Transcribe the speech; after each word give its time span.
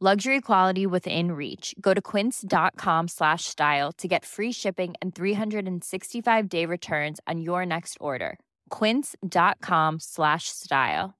Luxury 0.00 0.40
quality 0.40 0.86
within 0.86 1.32
reach. 1.32 1.74
Go 1.80 1.92
to 1.92 2.00
quince.com 2.00 3.08
slash 3.08 3.46
style 3.46 3.90
to 3.98 4.06
get 4.06 4.24
free 4.24 4.52
shipping 4.52 4.94
and 5.02 5.12
365 5.12 6.48
day 6.48 6.64
returns 6.64 7.18
on 7.26 7.40
your 7.40 7.66
next 7.66 7.96
order. 8.00 8.38
Quince.com 8.70 9.98
slash 9.98 10.44
style. 10.50 11.14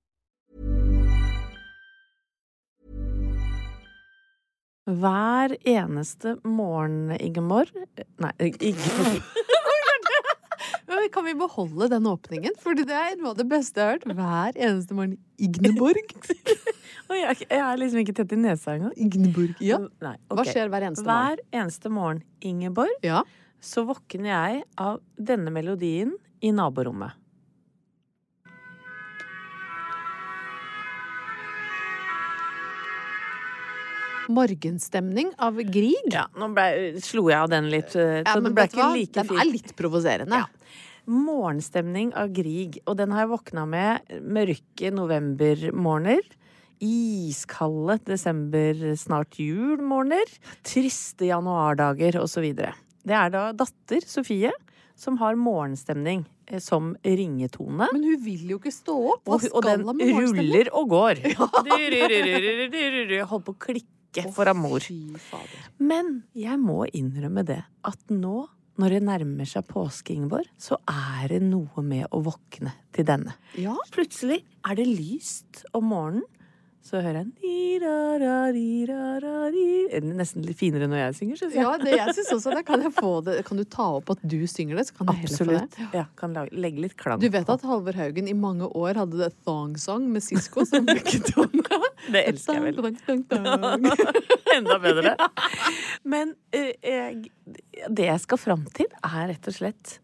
Hver 4.88 5.58
eneste 5.66 6.38
morgen, 6.44 7.10
Ingeborg 7.20 7.68
Nei, 8.18 8.52
Ingeborg. 8.60 9.22
Kan 11.12 11.24
vi 11.26 11.34
beholde 11.38 11.88
den 11.92 12.06
åpningen? 12.08 12.54
Fordi 12.62 12.84
det 12.88 12.94
er 12.96 13.16
noe 13.20 13.32
av 13.34 13.38
det 13.40 13.46
beste 13.50 13.80
jeg 13.80 13.86
har 13.86 13.96
hørt. 13.98 14.06
Hver 14.18 14.58
eneste 14.68 14.96
morgen. 14.96 15.16
Igneborg. 15.38 16.14
Og 17.08 17.16
jeg, 17.16 17.36
jeg 17.48 17.60
er 17.64 17.78
liksom 17.80 18.00
ikke 18.02 18.14
tett 18.18 18.32
i 18.34 18.38
nesa 18.40 18.74
engang. 18.76 18.94
Igneborg. 19.00 19.54
Ja. 19.64 19.78
Nei, 20.04 20.14
Hva 20.32 20.44
skjer 20.48 20.68
hver 20.72 20.86
eneste 20.88 21.04
morgen? 21.06 21.38
Hver 21.38 21.60
eneste 21.62 21.92
morgen, 21.92 22.22
Ingeborg, 22.44 22.96
Ja. 23.06 23.22
så 23.60 23.84
våkner 23.88 24.28
jeg 24.32 24.64
av 24.80 24.98
denne 25.16 25.52
melodien 25.54 26.16
i 26.44 26.52
naborommet. 26.54 27.16
Morgenstemning 34.28 35.30
av 35.42 35.56
Grieg. 35.72 36.08
Ja, 36.12 36.26
nå 36.38 36.50
ble, 36.56 36.68
slo 37.04 37.26
jeg 37.30 37.38
av 37.40 37.48
den 37.52 37.70
litt, 37.72 37.90
så 37.94 38.02
Ja, 38.20 38.34
så 38.34 38.42
men 38.42 38.52
det 38.52 38.56
ble 38.58 38.66
ikke 38.70 38.88
like 38.94 39.24
fin. 39.24 39.32
Den 39.34 39.42
er 39.44 39.52
litt 39.52 39.72
provoserende. 39.78 40.42
Ja. 40.44 40.46
Morgenstemning 41.08 42.10
av 42.20 42.28
Grieg, 42.36 42.80
og 42.86 42.98
den 43.00 43.14
har 43.16 43.24
jeg 43.24 43.32
våkna 43.32 43.64
med 43.68 44.18
mørke 44.20 44.90
novembermorgener. 44.92 46.20
Iskalde 46.84 47.96
desember, 48.06 48.74
snart 49.00 49.38
jul-morgener. 49.40 50.28
Triste 50.68 51.26
januardager 51.32 52.20
osv. 52.22 52.52
Det 52.54 53.16
er 53.16 53.32
da 53.34 53.48
datter 53.56 54.04
Sofie 54.06 54.52
som 54.98 55.16
har 55.20 55.36
morgenstemning 55.38 56.24
eh, 56.50 56.58
som 56.62 56.92
ringetone. 57.06 57.86
Men 57.94 58.02
hun 58.04 58.22
vil 58.24 58.48
jo 58.52 58.58
ikke 58.58 58.72
stå 58.74 58.94
opp. 59.14 59.22
Hva 59.28 59.36
Og, 59.38 59.44
skal 59.46 59.62
den 59.68 59.84
hun 59.86 59.96
med 59.96 60.10
morgenstemning? 60.12 60.48
ruller 60.50 60.66
og 60.74 60.88
går. 60.92 61.16
Holdt 63.30 63.46
på 63.46 63.54
å 63.54 63.60
klikke 63.62 63.97
for 64.34 64.48
amor. 64.50 64.80
Fy 64.84 65.18
fader. 65.22 65.66
Men 65.78 66.22
jeg 66.36 66.58
må 66.60 66.84
innrømme 66.96 67.44
det 67.46 67.60
at 67.88 68.14
nå, 68.14 68.46
når 68.78 68.94
det 68.94 69.02
nærmer 69.08 69.48
seg 69.48 69.66
påske, 69.68 70.14
Ingeborg, 70.14 70.48
så 70.60 70.78
er 70.88 71.34
det 71.34 71.40
noe 71.44 71.82
med 71.82 72.06
å 72.14 72.22
våkne 72.22 72.72
til 72.94 73.08
denne. 73.08 73.34
Ja. 73.58 73.74
Plutselig 73.94 74.44
er 74.66 74.78
det 74.78 74.86
lyst 74.86 75.64
om 75.74 75.90
morgenen. 75.92 76.26
Så 76.84 77.00
hører 77.02 77.16
jeg 77.20 77.26
di-ra-ra-di-ra-ra-di. 77.42 79.66
Nesten 80.16 80.42
litt 80.46 80.58
finere 80.58 80.86
når 80.88 80.98
jeg 81.02 81.14
synger, 81.18 81.36
syns 81.40 81.54
jeg. 81.56 81.62
ja, 81.66 81.72
det 81.82 81.92
jeg 81.92 82.14
synes 82.16 82.30
også 82.38 82.48
det. 82.54 82.62
Kan, 82.68 82.78
det. 83.26 83.34
kan 83.48 83.56
du 83.60 83.64
ta 83.68 83.86
opp 83.98 84.08
at 84.14 84.20
du 84.22 84.40
synger 84.48 84.74
det, 84.80 84.84
så 84.88 84.92
kan 84.96 85.04
jeg 85.12 85.18
Absolutt. 85.28 85.72
det. 85.76 85.86
Ja, 85.98 86.04
kan 86.18 86.30
lage, 86.36 86.50
legge 86.56 86.78
litt 86.86 86.96
klang. 87.00 87.18
Du 87.20 87.28
vet 87.28 87.46
på. 87.48 87.52
at 87.58 87.62
Halvor 87.68 87.94
Haugen 87.98 88.26
i 88.30 88.36
mange 88.38 88.66
år 88.78 88.92
hadde 89.02 89.16
det 89.20 89.30
Thong 89.44 89.72
Song 89.80 90.02
med 90.12 90.22
Sisko 90.24 90.60
som 90.68 90.82
ringetone? 90.88 91.64
Det 92.08 92.22
elsker 92.30 92.52
jeg 92.56 92.62
vel. 92.64 92.76
Enda 94.56 94.76
bedre. 94.80 95.12
Men 96.12 96.26
uh, 96.54 96.72
jeg, 96.80 97.14
det 97.90 98.04
jeg 98.06 98.20
skal 98.22 98.38
fram 98.40 98.64
til, 98.76 98.86
er 99.04 99.28
rett 99.34 99.48
og 99.50 99.54
slett 99.58 99.98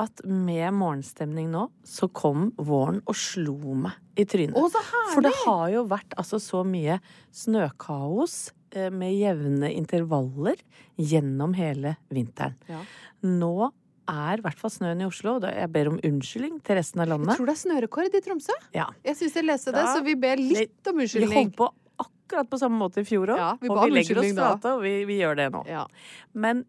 at 0.00 0.24
med 0.26 0.74
morgenstemning 0.74 1.52
nå, 1.52 1.68
så 1.86 2.08
kom 2.10 2.48
våren 2.58 3.00
og 3.06 3.16
slo 3.18 3.76
meg 3.78 3.94
i 4.18 4.26
trynet. 4.26 4.56
Å, 4.58 4.66
så 4.72 4.82
herlig! 4.88 5.12
For 5.14 5.26
det 5.26 5.32
har 5.44 5.68
jo 5.74 5.84
vært 5.92 6.16
altså 6.18 6.40
så 6.42 6.64
mye 6.66 6.98
snøkaos 7.34 8.34
eh, 8.74 8.90
med 8.90 9.14
jevne 9.14 9.70
intervaller 9.74 10.58
gjennom 10.98 11.54
hele 11.58 11.96
vinteren. 12.14 12.58
Ja. 12.70 12.82
Nå 13.26 13.70
er 14.10 14.40
i 14.40 14.44
hvert 14.44 14.58
fall 14.60 14.72
snøen 14.72 15.00
i 15.00 15.06
Oslo, 15.08 15.38
og 15.38 15.46
jeg 15.48 15.70
ber 15.72 15.88
om 15.94 16.02
unnskyldning 16.04 16.58
til 16.66 16.76
resten 16.80 17.00
av 17.04 17.08
landet. 17.14 17.32
Jeg 17.32 17.40
tror 17.40 17.48
det 17.48 17.54
er 17.54 17.62
snørekord 17.62 18.18
i 18.18 18.24
Tromsø. 18.26 18.58
Ja. 18.76 18.90
Jeg 19.06 19.16
syns 19.20 19.38
jeg 19.38 19.48
leste 19.48 19.72
det, 19.74 19.86
så 19.88 20.04
vi 20.04 20.18
ber 20.20 20.42
litt 20.42 20.90
om 20.90 21.00
Vi 21.00 21.06
unnskyldning. 21.06 21.38
holdt 21.38 21.56
på 21.62 21.70
akkurat 22.04 22.50
på 22.50 22.58
samme 22.58 22.80
måte 22.80 23.00
i 23.00 23.06
fjor 23.06 23.32
òg, 23.34 23.38
Ja, 23.38 23.50
vi 23.60 23.70
og 23.70 23.78
vi 23.84 23.94
legger 23.94 24.18
oss 24.20 24.32
flate, 24.34 24.72
og 24.74 24.82
vi, 24.82 24.92
vi 25.08 25.20
gjør 25.20 25.38
det 25.38 25.48
nå. 25.54 25.62
Ja. 25.68 25.84
Men 26.32 26.64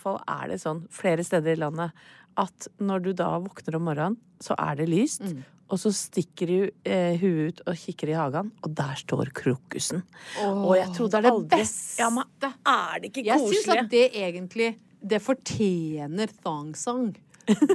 fall 0.00 0.20
er 0.26 0.48
det 0.48 0.60
sånn 0.62 0.84
flere 0.90 1.26
steder 1.26 1.54
i 1.54 1.60
landet 1.60 2.06
at 2.40 2.68
når 2.80 3.06
du 3.06 3.10
da 3.16 3.30
våkner 3.42 3.78
om 3.78 3.88
morgenen, 3.90 4.20
så 4.40 4.56
er 4.58 4.80
det 4.80 4.88
lyst. 4.90 5.24
Mm. 5.26 5.42
Og 5.70 5.78
så 5.78 5.92
stikker 5.94 6.50
du 6.50 6.58
eh, 6.88 7.14
huet 7.20 7.60
ut 7.60 7.64
og 7.70 7.78
kikker 7.78 8.10
i 8.10 8.16
hagen, 8.18 8.50
og 8.64 8.72
der 8.74 8.96
står 8.98 9.30
krokusen. 9.36 10.02
Oh, 10.42 10.64
og 10.70 10.76
jeg 10.80 10.90
trodde 10.96 11.12
det 11.12 11.20
er 11.20 11.26
det 11.28 11.34
aldri 11.36 11.60
beste. 11.60 12.00
Ja, 12.02 12.08
men 12.14 12.26
er 12.42 13.02
det 13.02 13.10
ikke 13.12 13.26
koselig? 13.28 13.60
Jeg 13.60 13.66
syns 13.66 13.74
at 13.76 13.90
det 13.92 14.06
egentlig 14.10 14.70
Det 15.00 15.20
fortjener 15.24 16.32
Thong 16.42 16.74
Song. 16.76 17.14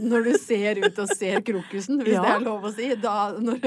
Når 0.05 0.27
du 0.29 0.33
ser 0.41 0.79
ut 0.83 0.99
og 1.03 1.09
ser 1.15 1.41
krokusen, 1.45 1.99
hvis 2.03 2.13
Ja. 2.15 2.21
det 2.25 2.33
er 2.35 2.45
lov 2.45 2.63
å 2.69 2.71
si. 2.75 2.89
Da, 3.01 3.15
når, 3.39 3.59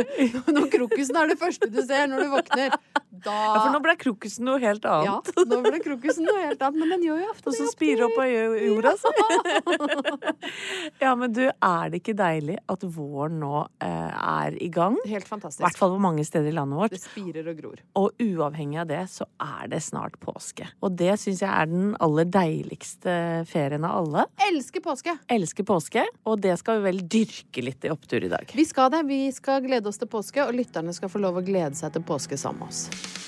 når 0.54 0.68
krokusen 0.72 1.16
er 1.20 1.32
det 1.32 1.38
første 1.40 1.68
du 1.72 1.80
ser 1.84 2.06
når 2.10 2.24
du 2.24 2.30
våkner, 2.36 2.76
da 3.18 3.34
Ja, 3.34 3.54
for 3.64 3.72
nå 3.74 3.80
ble 3.82 3.94
krokusen 3.98 4.44
noe 4.46 4.60
helt 4.62 4.84
annet. 4.86 5.30
Ja, 5.34 5.44
nå 5.50 5.58
ble 5.64 5.80
krokusen 5.82 6.26
noe 6.28 6.44
helt 6.46 6.60
annet, 6.62 6.78
men 6.78 6.92
den 6.94 7.06
gjør 7.08 7.22
jo 7.24 7.30
ofte 7.32 7.50
Og 7.50 7.56
så 7.58 7.66
spirer 7.72 8.04
opp 8.06 8.18
av 8.22 8.28
jo- 8.30 8.60
jorda, 8.68 8.92
så. 9.00 9.10
ja, 11.02 11.14
men 11.18 11.32
du, 11.34 11.42
er 11.48 11.90
det 11.92 12.00
ikke 12.02 12.14
deilig 12.18 12.58
at 12.70 12.84
våren 12.94 13.38
nå 13.42 13.62
eh, 13.84 14.12
er 14.18 14.56
i 14.62 14.68
gang? 14.72 14.96
Helt 15.08 15.26
I 15.26 15.30
fantastisk. 15.32 15.64
hvert 15.64 15.78
fall 15.80 15.94
på 15.96 16.00
mange 16.02 16.24
steder 16.26 16.50
i 16.52 16.54
landet 16.56 16.78
vårt. 16.80 16.94
Det 16.94 17.02
spirer 17.02 17.50
og 17.52 17.58
gror. 17.60 17.82
Og 17.98 18.22
uavhengig 18.22 18.80
av 18.82 18.88
det, 18.90 19.02
så 19.12 19.26
er 19.42 19.70
det 19.72 19.82
snart 19.86 20.18
påske. 20.22 20.68
Og 20.84 20.94
det 20.98 21.14
syns 21.22 21.42
jeg 21.44 21.50
er 21.50 21.70
den 21.70 21.92
aller 22.04 22.28
deiligste 22.38 23.16
ferien 23.50 23.86
av 23.88 23.98
alle. 24.04 24.26
Elsker 24.48 24.84
påske! 24.84 25.16
Elsker 25.32 25.66
påske, 25.68 25.97
og 26.28 26.40
det 26.44 26.56
skal 26.60 26.78
vi 26.78 26.90
vel 26.90 27.00
dyrke 27.10 27.64
litt 27.64 27.86
i 27.86 27.92
opptur 27.92 28.24
i 28.24 28.32
dag. 28.32 28.50
Vi 28.54 28.66
skal 28.68 28.92
det. 28.94 29.04
Vi 29.08 29.22
skal 29.34 29.64
glede 29.64 29.90
oss 29.90 30.00
til 30.00 30.10
påske, 30.10 30.44
og 30.44 30.56
lytterne 30.56 30.94
skal 30.96 31.12
få 31.12 31.22
lov 31.22 31.40
å 31.40 31.46
glede 31.46 31.78
seg 31.78 31.94
til 31.94 32.06
påske 32.06 32.40
sammen 32.40 32.66
med 32.66 32.72
oss. 32.72 33.26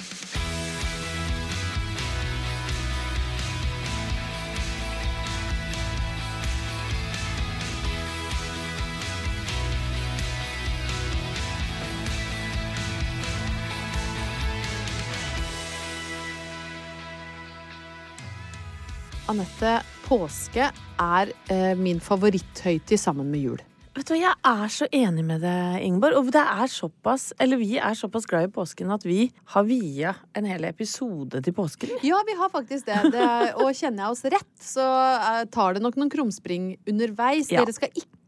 Anette, 19.31 19.77
påske 20.11 20.71
er 21.01 21.35
eh, 21.53 21.75
min 21.79 22.01
favoritthøytid 22.03 22.99
sammen 22.99 23.31
med 23.31 23.45
jul. 23.47 23.61
Vet 23.91 24.07
du 24.07 24.15
hva, 24.15 24.21
Jeg 24.21 24.37
er 24.47 24.71
så 24.71 24.87
enig 24.95 25.25
med 25.27 25.43
deg, 25.43 25.81
Ingeborg. 25.87 26.21
Og 26.21 26.31
det 26.35 26.43
er 26.43 26.71
såpass, 26.71 27.31
eller 27.43 27.59
vi 27.61 27.75
er 27.79 27.97
såpass 27.99 28.27
glad 28.31 28.47
i 28.47 28.53
påsken 28.55 28.91
at 28.95 29.05
vi 29.07 29.25
har 29.55 29.67
via 29.67 30.15
en 30.39 30.47
hel 30.47 30.67
episode 30.69 31.43
til 31.43 31.57
påsken. 31.57 31.97
Ja, 32.07 32.21
vi 32.27 32.37
har 32.39 32.53
faktisk 32.53 32.87
det. 32.87 33.01
det 33.15 33.25
er, 33.25 33.51
og 33.59 33.75
kjenner 33.75 34.07
jeg 34.07 34.15
oss 34.15 34.25
rett, 34.37 34.55
så 34.63 34.87
eh, 34.87 35.43
tar 35.51 35.77
det 35.77 35.85
nok 35.85 35.99
noen 35.99 36.13
krumspring 36.13 36.73
underveis. 36.91 37.51
Ja. 37.51 37.65
Dere 37.65 37.77
skal 37.77 37.93
ikke 37.95 38.20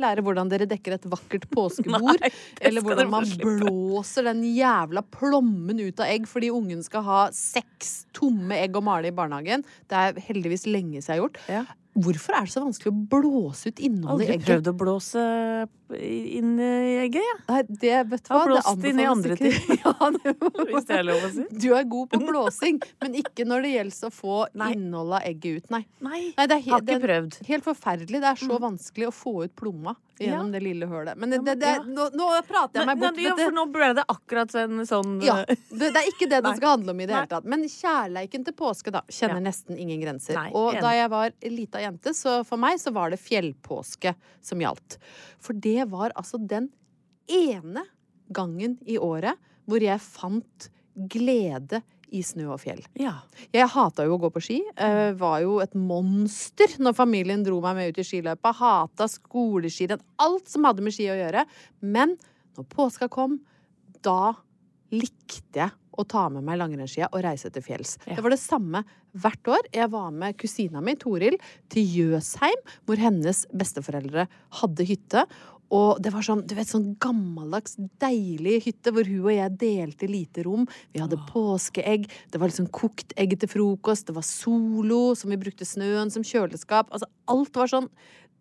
lære 0.00 0.24
hvordan 0.26 0.50
dere 0.50 0.68
dekker 0.70 0.96
et 0.96 1.08
vakkert 1.10 1.46
påskebord. 1.54 2.20
Nei, 2.20 2.30
eller 2.60 2.84
hvordan 2.84 3.10
man 3.12 3.28
blåser 3.40 4.26
den 4.30 4.42
jævla 4.48 5.04
plommen 5.14 5.80
ut 5.80 6.00
av 6.02 6.10
egg 6.10 6.28
fordi 6.30 6.52
ungen 6.54 6.82
skal 6.86 7.06
ha 7.06 7.20
seks 7.34 8.06
tomme 8.16 8.58
egg 8.58 8.76
å 8.76 8.84
male 8.84 9.10
i 9.10 9.16
barnehagen. 9.16 9.66
Det 9.90 10.00
er 10.00 10.24
heldigvis 10.30 10.66
lenge 10.68 10.98
siden 11.00 11.10
jeg 11.10 11.16
har 11.16 11.22
gjort. 11.24 11.44
Ja. 11.50 11.64
Hvorfor 11.90 12.36
er 12.38 12.46
det 12.46 12.52
så 12.52 12.60
vanskelig 12.62 12.90
å 12.92 12.98
blåse 13.10 13.70
ut 13.72 13.80
innholdet 13.82 14.28
i 14.28 14.30
egget? 14.30 14.44
Aldri 14.44 14.46
prøvd 14.46 14.68
å 14.70 14.74
blåse 14.78 15.22
inn 15.98 16.52
i 16.62 16.68
egget, 17.02 17.24
jeg. 17.24 17.38
Nei, 17.48 17.62
det 17.82 17.96
vet 18.12 18.28
du 18.28 18.30
hva? 18.30 18.44
det 18.46 19.06
anbefales 19.10 19.40
ikke. 19.40 19.78
ja, 19.82 20.10
det 20.14 20.34
Hvis 20.70 20.86
det 20.86 20.98
er 21.00 21.08
lov 21.08 21.24
å 21.26 21.30
si. 21.34 21.46
Du 21.64 21.66
er 21.74 21.88
god 21.90 22.12
på 22.12 22.20
blåsing, 22.28 22.78
men 23.02 23.18
ikke 23.24 23.46
når 23.48 23.66
det 23.66 23.72
gjelder 23.74 24.06
å 24.06 24.12
få 24.14 24.36
Nei. 24.62 24.70
innholdet 24.76 25.18
av 25.18 25.26
egget 25.32 25.58
ut. 25.58 25.74
Nei. 25.74 25.82
Nei, 25.98 26.22
Nei 26.38 26.46
det 26.46 26.60
er 26.60 26.62
har 26.62 26.62
ikke 26.62 26.78
ikke 26.78 26.86
det 26.92 26.96
er 26.96 27.06
prøvd. 27.08 27.40
helt 27.50 27.66
forferdelig. 27.66 28.22
Det 28.22 28.30
er 28.30 28.40
så 28.46 28.60
vanskelig 28.62 29.10
å 29.10 29.14
få 29.14 29.34
ut 29.48 29.56
plomma 29.58 29.96
gjennom 30.20 30.46
Ja. 30.50 30.52
det 30.52 30.60
lille 30.62 30.86
hølet. 30.90 31.16
Men 31.16 31.30
det, 31.32 31.38
det, 31.46 31.54
det, 31.62 31.70
nå, 31.88 32.06
nå 32.14 32.26
prater 32.46 32.80
jeg 32.82 32.86
meg 32.90 32.98
Men, 33.00 33.14
bort. 33.14 33.20
ja, 33.24 33.34
for 33.40 33.54
nå 33.56 33.64
ble 33.72 33.88
det 33.98 34.04
akkurat 34.14 34.54
en 34.62 34.82
sånn 34.86 35.14
Ja, 35.24 35.38
det, 35.48 35.58
det 35.80 35.88
er 36.02 36.08
ikke 36.12 36.28
det 36.30 36.42
det 36.44 36.52
skal 36.60 36.74
handle 36.76 36.94
om 36.94 37.00
i 37.00 37.06
det 37.08 37.16
hele 37.16 37.30
tatt. 37.32 37.48
Men 37.48 37.64
kjærleiken 37.72 38.44
til 38.46 38.56
påske, 38.58 38.92
da, 38.94 39.02
kjenner 39.08 39.40
Ja. 39.40 39.46
nesten 39.48 39.78
ingen 39.80 40.00
grenser. 40.04 40.36
Nei, 40.36 40.50
og 40.54 40.76
da 40.80 40.92
jeg 40.96 41.10
var 41.12 41.32
lita 41.42 41.80
jente, 41.82 42.12
så 42.14 42.40
for 42.46 42.60
meg 42.60 42.78
så 42.82 42.92
var 42.92 43.10
det 43.14 43.20
fjellpåske 43.24 44.14
som 44.44 44.60
gjaldt. 44.60 44.98
For 45.40 45.56
det 45.56 45.88
var 45.90 46.12
altså 46.14 46.38
den 46.38 46.68
ene 47.30 47.86
gangen 48.30 48.78
i 48.86 48.98
året 48.98 49.38
hvor 49.70 49.82
jeg 49.82 50.00
fant 50.02 50.68
glede 51.10 51.80
i 52.10 52.22
snø 52.26 52.48
og 52.54 52.60
fjell. 52.62 52.82
Ja. 52.98 53.16
Jeg 53.54 53.70
hata 53.72 54.06
jo 54.06 54.16
å 54.16 54.20
gå 54.22 54.30
på 54.34 54.42
ski. 54.44 54.58
Uh, 54.78 55.12
var 55.18 55.40
jo 55.44 55.58
et 55.64 55.74
monster 55.78 56.76
når 56.82 56.96
familien 56.98 57.44
dro 57.46 57.60
meg 57.64 57.78
med 57.78 57.92
ut 57.92 58.02
i 58.02 58.06
skiløypa. 58.06 58.52
Hata 58.60 59.08
skoleskirenn. 59.10 60.02
Alt 60.22 60.50
som 60.50 60.66
hadde 60.68 60.84
med 60.84 60.96
ski 60.96 61.10
å 61.12 61.18
gjøre. 61.18 61.46
Men 61.80 62.16
når 62.58 62.68
påska 62.72 63.10
kom, 63.12 63.38
da 64.04 64.34
likte 64.90 65.62
jeg 65.62 65.79
å 65.98 66.06
ta 66.08 66.26
med 66.32 66.46
meg 66.46 66.60
langrennsskia 66.60 67.10
og 67.10 67.24
reise 67.26 67.50
til 67.52 67.64
fjells. 67.64 67.96
Ja. 68.06 68.18
Det 68.18 68.24
var 68.26 68.34
det 68.34 68.42
samme 68.42 68.84
hvert 69.20 69.52
år. 69.56 69.70
Jeg 69.74 69.90
var 69.92 70.10
med 70.14 70.36
kusina 70.40 70.82
mi, 70.84 70.96
Toril, 71.00 71.38
til 71.72 71.96
Jøsheim, 71.98 72.66
hvor 72.86 73.00
hennes 73.00 73.46
besteforeldre 73.56 74.28
hadde 74.60 74.86
hytte. 74.86 75.26
Og 75.70 76.00
det 76.02 76.10
var 76.10 76.24
sånn, 76.26 76.42
du 76.50 76.56
vet, 76.58 76.66
sånn 76.66 76.88
gammeldags, 77.02 77.76
deilig 78.02 78.56
hytte 78.64 78.90
hvor 78.94 79.06
hun 79.06 79.28
og 79.28 79.34
jeg 79.36 79.58
delte 79.60 80.08
lite 80.10 80.44
rom. 80.46 80.64
Vi 80.90 81.02
hadde 81.02 81.20
påskeegg, 81.28 82.08
det 82.32 82.40
var 82.42 82.50
liksom 82.50 82.70
kokt 82.74 83.14
egg 83.20 83.36
til 83.38 83.52
frokost, 83.52 84.08
det 84.08 84.16
var 84.16 84.26
Solo, 84.26 85.14
som 85.18 85.30
vi 85.30 85.38
brukte 85.40 85.68
snøen 85.68 86.10
som 86.10 86.26
kjøleskap. 86.26 86.90
Altså, 86.90 87.06
alt 87.30 87.54
var 87.54 87.70
sånn 87.70 87.86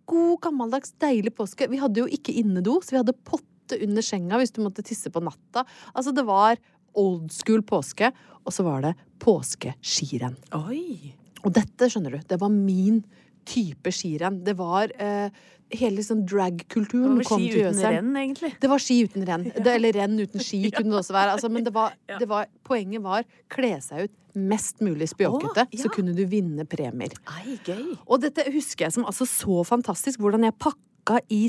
god, 0.10 0.40
gammeldags, 0.48 0.96
deilig 1.02 1.36
påske. 1.38 1.70
Vi 1.70 1.82
hadde 1.82 2.02
jo 2.02 2.10
ikke 2.10 2.34
innedo, 2.42 2.80
så 2.82 2.96
vi 2.96 3.02
hadde 3.04 3.18
potte 3.22 3.78
under 3.78 4.06
senga 4.06 4.40
hvis 4.42 4.56
du 4.56 4.64
måtte 4.66 4.86
tisse 4.86 5.14
på 5.14 5.22
natta. 5.22 5.68
Altså, 5.94 6.16
det 6.16 6.26
var 6.26 6.58
old 6.98 7.32
school 7.34 7.64
påske, 7.68 8.12
og 8.46 8.56
så 8.56 8.66
var 8.66 8.84
det 8.88 8.96
påskeskirenn. 9.22 10.38
Oi. 10.58 11.14
Og 11.46 11.54
dette, 11.56 11.90
skjønner 11.92 12.18
du, 12.18 12.20
det 12.28 12.40
var 12.42 12.52
min 12.54 13.02
type 13.50 13.92
skirenn. 13.96 14.42
Det 14.46 14.56
var 14.60 14.92
eh, 15.00 15.32
hele 15.80 16.04
Det 16.04 16.18
drag-kulturen 16.30 17.18
var 17.20 17.28
ski 17.30 17.50
uten 17.54 17.82
renn, 17.84 18.16
egentlig. 18.18 18.52
Det 18.62 18.70
var 18.72 18.84
ski 18.84 18.98
uten 19.06 19.26
renn. 19.28 19.46
Det, 19.64 19.76
eller 19.76 19.94
renn 20.02 20.18
uten 20.20 20.44
ski 20.44 20.64
kunne 20.76 20.94
det 20.94 21.02
også 21.04 21.16
være. 21.16 21.36
Altså, 21.38 21.50
men 21.50 21.68
det 21.68 21.74
var, 21.76 21.96
Ja. 22.10 22.18
det 22.22 22.30
var, 22.30 22.50
poenget 22.64 23.04
var 23.06 23.28
kle 23.52 23.76
seg 23.84 24.08
ut 24.08 24.16
mest 24.40 24.80
mulig 24.86 25.08
spjåkete, 25.10 25.66
ja. 25.74 25.80
så 25.82 25.90
kunne 25.92 26.14
du 26.16 26.22
vinne 26.30 26.64
premier. 26.70 27.16
Ai, 27.34 27.58
gøy. 27.66 27.96
Og 28.06 28.22
dette 28.22 28.46
husker 28.54 28.86
jeg 28.86 28.96
som 28.96 29.08
altså 29.10 29.26
så 29.28 29.64
fantastisk. 29.68 30.22
Hvordan 30.22 30.46
jeg 30.46 30.56
pakka 30.62 31.18
i 31.34 31.48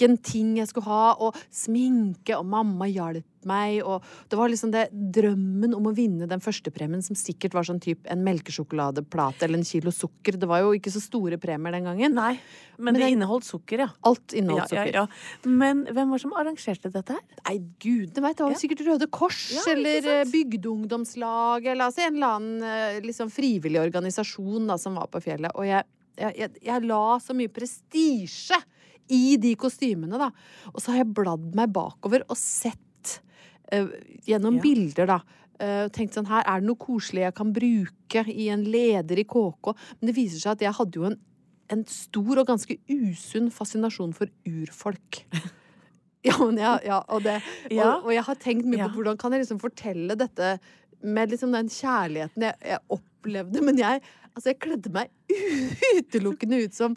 sekken 0.00 0.16
ting 0.24 0.56
jeg 0.58 0.68
skulle 0.70 0.88
ha, 0.88 1.14
og 1.20 1.36
sminke, 1.52 2.36
og 2.38 2.46
mamma 2.48 2.88
hjalp 2.88 3.26
meg. 3.48 3.80
Og 3.84 4.02
det 4.28 4.36
var 4.36 4.50
liksom 4.52 4.72
det 4.72 4.88
drømmen 4.92 5.74
om 5.76 5.86
å 5.88 5.94
vinne 5.96 6.26
den 6.28 6.40
første 6.40 6.70
premien, 6.72 7.02
som 7.02 7.16
sikkert 7.16 7.54
var 7.56 7.64
sånn 7.64 7.80
type 7.80 8.08
en 8.10 8.22
melkesjokoladeplate 8.24 9.44
eller 9.46 9.60
en 9.60 9.64
kilo 9.64 9.90
sukker. 9.92 10.38
Det 10.40 10.48
var 10.48 10.60
jo 10.64 10.72
ikke 10.76 10.92
så 10.92 11.00
store 11.00 11.38
premier 11.40 11.72
den 11.72 11.84
gangen. 11.88 12.14
Nei, 12.14 12.38
men, 12.78 12.92
Men 12.92 12.94
det 12.94 13.02
jeg- 13.08 13.16
inneholdt 13.16 13.44
sukker, 13.44 13.78
ja. 13.78 13.88
Alt 14.04 14.32
inneholdt 14.32 14.68
sukker. 14.70 14.92
ja. 14.92 15.06
Men 15.44 15.84
hvem 15.86 16.08
var 16.10 16.18
det 16.18 16.22
som 16.22 16.32
arrangerte 16.32 16.92
dette 16.92 17.12
her? 17.12 17.22
Nei, 17.48 17.58
gudene 17.80 18.22
veit, 18.22 18.36
det 18.36 18.44
var 18.44 18.52
jo 18.52 18.60
sikkert 18.60 18.86
Røde 18.86 19.10
Kors 19.10 19.52
Ja, 19.52 19.72
eller 19.72 19.96
eh, 19.98 20.24
eller 21.70 21.84
altså 21.84 22.06
en 22.06 22.14
eller 22.16 22.26
annen 22.26 22.62
eh, 22.62 23.00
liksom 23.00 23.30
frivillig 23.30 23.80
organisasjon 23.80 24.66
da, 24.66 24.76
som 24.78 24.94
var 24.94 25.08
på 25.08 25.20
fjellet. 25.22 25.52
Og 25.56 25.64
jeg, 25.66 25.84
jeg, 26.18 26.36
jeg, 26.36 26.50
jeg 26.62 26.84
la 26.84 27.18
så 27.18 27.34
mye 27.34 27.48
prestisje 27.48 28.56
i 29.10 29.36
de 29.40 29.54
kostymene, 29.60 30.18
da. 30.20 30.30
Og 30.72 30.80
så 30.80 30.92
har 30.94 31.02
jeg 31.04 31.12
bladd 31.16 31.50
meg 31.58 31.72
bakover 31.74 32.24
og 32.30 32.38
sett 32.38 33.20
uh, 33.74 33.90
gjennom 34.28 34.58
Ja. 34.60 34.64
bilder, 34.64 35.06
da. 35.16 35.20
Uh, 35.60 35.88
tenkt 35.92 36.14
sånn 36.16 36.28
her, 36.30 36.44
er 36.48 36.62
det 36.62 36.70
noe 36.70 36.80
koselig 36.80 37.26
jeg 37.26 37.34
kan 37.36 37.50
bruke 37.52 38.22
i 38.32 38.46
en 38.54 38.62
leder 38.64 39.18
i 39.20 39.26
KK? 39.28 39.74
Men 40.00 40.08
det 40.08 40.16
viser 40.16 40.40
seg 40.40 40.54
at 40.56 40.62
jeg 40.64 40.76
hadde 40.78 40.96
jo 41.02 41.08
en, 41.10 41.18
en 41.70 41.84
stor 41.86 42.40
og 42.40 42.46
ganske 42.48 42.78
usunn 42.88 43.50
fascinasjon 43.54 44.14
for 44.16 44.30
urfolk. 44.48 45.24
Ja, 46.20 46.34
men 46.36 46.58
ja, 46.60 46.74
ja, 46.84 46.98
og, 47.08 47.22
det, 47.24 47.38
Ja. 47.72 47.94
og, 47.96 48.10
og 48.10 48.12
jeg 48.12 48.22
har 48.26 48.36
tenkt 48.36 48.66
mye 48.68 48.90
på 48.90 48.98
hvordan 48.98 49.16
kan 49.16 49.32
jeg 49.32 49.40
liksom 49.40 49.56
fortelle 49.62 50.12
dette 50.20 50.50
med 51.00 51.30
liksom 51.32 51.54
den 51.54 51.70
kjærligheten 51.72 52.44
jeg, 52.44 52.58
jeg 52.60 52.82
opplevde. 52.92 53.62
Men 53.64 53.78
jeg, 53.80 54.02
altså 54.34 54.52
jeg 54.52 54.58
kledde 54.62 54.90
meg 54.94 55.10
utelukkende 55.96 56.58
ut 56.64 56.74
som, 56.74 56.96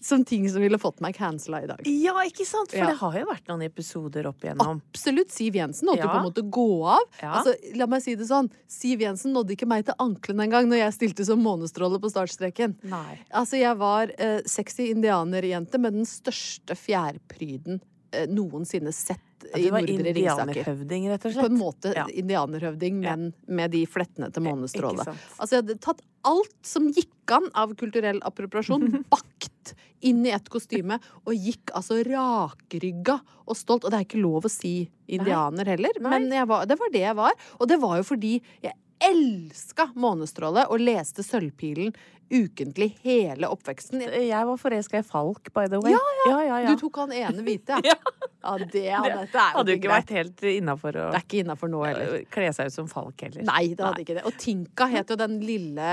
som 0.00 0.24
ting 0.24 0.46
som 0.50 0.62
ville 0.62 0.78
fått 0.80 1.00
meg 1.04 1.14
cancela 1.16 1.62
i 1.64 1.68
dag. 1.70 1.80
Ja, 1.86 2.14
ikke 2.26 2.46
sant? 2.48 2.70
For 2.72 2.78
Ja. 2.80 2.86
det 2.92 2.98
har 3.00 3.18
jo 3.20 3.26
vært 3.30 3.48
noen 3.50 3.62
episoder 3.66 4.26
opp 4.30 4.44
igjennom. 4.44 4.80
Absolutt. 4.90 5.30
Siv 5.34 5.54
Jensen 5.56 5.88
nådde 5.88 6.04
Ja. 6.04 6.08
på 6.12 6.18
en 6.20 6.28
måte 6.28 6.44
gå 6.50 6.66
av. 6.86 7.06
Ja. 7.22 7.32
Altså, 7.40 7.54
la 7.76 7.86
meg 7.86 8.02
si 8.02 8.14
det 8.14 8.26
sånn. 8.28 8.50
Siv 8.68 9.00
Jensen 9.00 9.32
nådde 9.32 9.56
ikke 9.56 9.68
meg 9.68 9.84
til 9.86 9.94
anklene 9.98 10.44
engang 10.48 10.68
når 10.68 10.78
jeg 10.84 10.96
stilte 10.98 11.24
som 11.26 11.40
månestråle 11.42 12.00
på 12.00 12.10
startstreken. 12.12 12.76
Nei. 12.84 13.18
Altså, 13.32 13.58
jeg 13.60 13.76
var 13.78 14.10
eh, 14.18 14.40
sexy 14.46 14.90
indianerjente 14.94 15.78
med 15.78 15.92
den 15.94 16.04
største 16.08 16.76
fjærpryden 16.76 17.80
eh, 18.12 18.26
noensinne 18.26 18.92
sett 18.92 19.20
i 19.58 19.70
var 19.70 19.80
Nordre 19.82 20.12
Ringsaker. 20.14 20.60
indianerhøvding, 20.60 21.08
rett 21.10 21.24
og 21.26 21.32
På 21.40 21.46
en 21.46 21.58
måte 21.58 21.94
Ja. 21.96 22.04
indianerhøvding, 22.06 23.00
men 23.00 23.32
med 23.48 23.70
de 23.72 23.84
flettene 23.86 24.30
til 24.32 24.42
månestråle. 24.42 25.04
Altså, 25.38 25.50
jeg 25.56 25.62
hadde 25.64 25.80
tatt 25.80 26.02
alt 26.24 26.54
som 26.62 26.90
gikk 26.92 27.30
an 27.32 27.48
av 27.54 27.74
kulturell 27.74 28.20
appropriasjon, 28.22 29.04
bakt 29.10 29.74
inn 30.02 30.24
i 30.26 30.30
et 30.32 30.48
kostyme, 30.48 30.98
og 31.26 31.34
gikk 31.34 31.72
altså 31.76 32.00
rakrygga 32.06 33.20
og 33.46 33.56
stolt. 33.56 33.84
Og 33.84 33.90
det 33.92 34.00
er 34.00 34.06
ikke 34.06 34.22
lov 34.22 34.46
å 34.48 34.50
si 34.52 34.88
indianer 35.08 35.66
heller, 35.66 35.90
Nei. 36.00 36.18
men 36.28 36.48
var, 36.48 36.66
det 36.66 36.78
var 36.78 36.90
det 36.92 37.00
jeg 37.04 37.16
var. 37.16 37.32
Og 37.60 37.68
det 37.68 37.80
var 37.82 37.96
jo 38.00 38.02
fordi 38.04 38.40
jeg 38.62 38.72
elska 39.00 39.90
Månestråle 39.94 40.66
og 40.70 40.80
leste 40.82 41.24
Sølvpilen 41.26 41.94
ukentlig 42.30 42.92
hele 43.02 43.48
oppveksten. 43.50 44.04
Jeg 44.06 44.46
var 44.46 44.58
forelska 44.60 45.00
i 45.00 45.02
Falk, 45.02 45.48
by 45.56 45.64
the 45.66 45.80
way. 45.82 45.96
Ja, 45.96 46.36
ja, 46.46 46.58
ja. 46.62 46.70
Du 46.70 46.78
tok 46.84 47.00
han 47.02 47.14
ene 47.16 47.42
hvite, 47.46 47.80
ja. 47.86 47.96
Ja, 48.40 48.54
det, 48.56 48.80
ja, 48.86 49.00
dette 49.04 49.36
er 49.36 49.50
jo 49.52 49.58
hadde 49.58 49.72
jo 49.74 49.76
ikke 49.76 49.88
vært 49.90 50.10
helt 50.16 50.42
innafor 50.48 50.96
å 50.96 51.02
Det 51.12 51.18
er 51.18 51.24
ikke 51.26 51.40
innafor 51.42 51.68
nå 51.68 51.80
heller. 51.84 52.22
kle 52.32 52.46
seg 52.56 52.70
ut 52.70 52.72
som 52.72 52.86
Falk 52.88 53.20
heller. 53.26 53.44
Nei, 53.44 53.74
det 53.76 53.84
hadde 53.84 54.00
ikke 54.00 54.14
det. 54.16 54.22
Og 54.30 54.38
Tinka 54.40 54.86
het 54.88 55.12
jo 55.12 55.16
den 55.20 55.34
lille, 55.44 55.90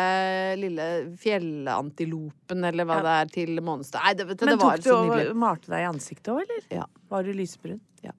lille 0.55 0.85
fjellantilopen, 1.19 2.63
eller 2.69 2.87
hva 2.87 3.01
Ja. 3.01 3.03
det 3.03 3.15
er, 3.17 3.33
til 3.35 3.59
Månestad. 3.59 3.99
Nei, 4.05 4.13
det, 4.13 4.27
det, 4.29 4.45
Men 4.45 4.57
det 4.57 4.63
var 4.63 4.77
tok 4.77 4.85
du 4.85 5.27
og 5.33 5.35
malte 5.35 5.73
deg 5.73 5.83
i 5.83 5.89
ansiktet 5.91 6.31
òg, 6.31 6.39
eller? 6.45 6.63
Ja. 6.71 6.85
Var 7.11 7.27
du 7.27 7.33
lysbrun? 7.35 7.81
Ja. 8.05 8.15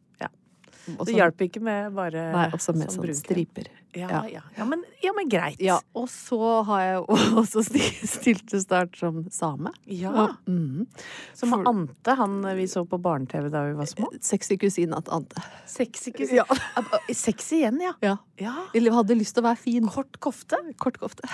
Ja. 0.89 0.97
Og 0.99 1.07
Det 1.07 1.15
hjelper 1.15 1.21
hjalp 1.23 1.45
ikke 1.49 1.63
med 1.63 1.95
bare 1.95 2.25
Nei, 2.33 2.47
også 2.57 2.75
med 2.77 2.89
sånn 2.91 3.05
sånn 3.09 3.19
striper. 3.21 3.69
Ja, 3.97 4.09
Ja. 4.29 4.41
ja. 4.57 4.65
Men, 4.69 4.83
ja, 5.03 5.13
men 5.17 5.29
greit. 5.33 5.61
Ja, 5.65 5.79
og 5.97 6.09
så 6.13 6.39
har 6.69 6.81
jeg 6.85 6.99
også 7.41 7.63
stilt 7.65 8.45
til 8.51 8.61
start 8.61 8.97
som 9.01 9.25
same. 9.33 9.73
Ja. 9.87 10.35
Mm. 10.47 10.87
Som 11.35 11.51
For- 11.55 11.65
Ante, 11.71 12.15
han 12.19 12.41
vi 12.59 12.67
så 12.71 12.85
på 12.87 13.01
barne-TV 13.01 13.49
da 13.51 13.65
vi 13.67 13.73
var 13.79 13.89
små. 13.91 14.11
Sexy 14.21 14.59
kusina 14.61 15.01
til 15.03 15.17
Ante. 15.17 15.43
Sexy 15.67 16.13
kusine. 16.13 16.45
Ja. 16.45 17.01
Sexy 17.17 17.63
igjen, 17.63 17.81
ja. 17.83 17.95
Ja. 18.05 18.17
ja. 18.39 18.55
Eller 18.77 18.93
hadde 18.99 19.17
lyst 19.19 19.35
til 19.35 19.43
å 19.43 19.49
være 19.49 19.59
fin. 19.65 19.89
Kort 19.89 20.21
kofte. 20.21 20.61
Kort 20.79 21.01
kofte. 21.01 21.25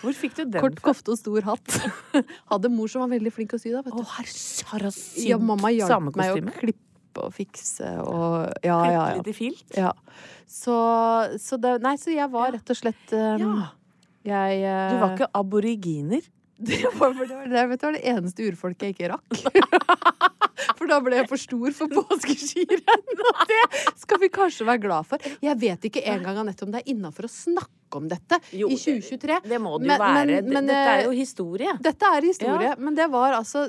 Hvor 0.00 0.14
fikk 0.16 0.34
du 0.38 0.44
den 0.46 0.60
Kort 0.62 0.80
fra? 0.80 0.90
kofte 0.92 1.12
og 1.14 1.18
stor 1.20 1.42
hatt. 1.52 1.78
Hadde 2.50 2.70
mor 2.72 2.88
som 2.90 3.02
var 3.04 3.10
veldig 3.12 3.32
flink 3.34 3.52
å 3.56 3.58
sy 3.60 3.72
da, 3.74 3.82
vet 3.84 3.92
Å, 3.92 3.98
du. 4.00 4.10
herre, 4.16 4.34
har 4.72 4.84
hun 4.88 4.94
sydd 4.94 5.28
Ja, 5.28 5.38
mamma 5.42 5.70
hjalp 5.74 5.90
meg 6.14 6.32
å 6.32 6.38
samekostyme? 6.38 6.54
Klippe 7.18 7.26
og 7.26 7.34
fikse 7.34 7.90
og 8.02 8.64
Ja, 8.64 8.78
ja, 8.86 8.92
ja. 8.92 9.16
Litt 9.18 9.28
i 9.28 9.36
filt? 9.36 9.76
Ja. 9.76 9.92
Så, 10.46 10.74
så 11.38 11.58
det 11.58 11.80
Nei, 11.82 11.96
så 11.98 12.10
jeg 12.10 12.30
var 12.30 12.52
rett 12.52 12.70
og 12.70 12.76
slett 12.78 13.12
um, 13.12 13.38
Ja. 13.42 13.68
Jeg 14.28 14.64
uh, 14.64 14.90
Du 14.92 14.98
var 15.02 15.14
ikke 15.16 15.30
aboriginer? 15.34 16.20
Det 16.58 16.82
var, 16.98 17.12
det, 17.14 17.30
var, 17.30 17.46
det, 17.46 17.78
var 17.82 17.92
det 17.94 18.00
eneste 18.02 18.42
urfolket 18.42 18.88
jeg 18.88 18.96
ikke 18.96 19.12
rakk. 19.12 20.32
For 20.78 20.86
da 20.90 20.98
ble 21.04 21.16
jeg 21.20 21.28
for 21.30 21.40
stor 21.40 21.74
for 21.76 21.88
påskeskirenn, 21.92 23.18
og 23.30 23.42
det 23.50 23.64
skal 24.02 24.20
vi 24.22 24.28
kanskje 24.34 24.66
være 24.68 24.82
glad 24.84 25.06
for. 25.08 25.18
Jeg 25.44 25.58
vet 25.60 25.88
ikke 25.90 26.02
engang 26.04 26.40
Anette, 26.44 26.64
om 26.66 26.72
det 26.74 26.82
er 26.84 26.92
innafor 26.94 27.28
å 27.28 27.32
snakke 27.32 27.74
om 27.98 28.04
dette 28.10 28.36
Jo, 28.52 28.68
i 28.68 28.76
2023. 28.76 29.38
Det 29.48 29.58
må 29.64 29.78
det 29.80 29.88
jo 29.88 29.96
være. 30.02 30.26
men- 30.28 30.52
men, 30.52 30.66
Dette 30.68 30.88
er 30.92 30.98
eh, 30.98 31.04
jo 31.06 31.14
historie. 31.16 31.72
Dette 31.80 32.10
er 32.18 32.26
historie, 32.26 32.74
men 32.78 32.94
det 32.98 33.06
var 33.10 33.32
altså 33.38 33.62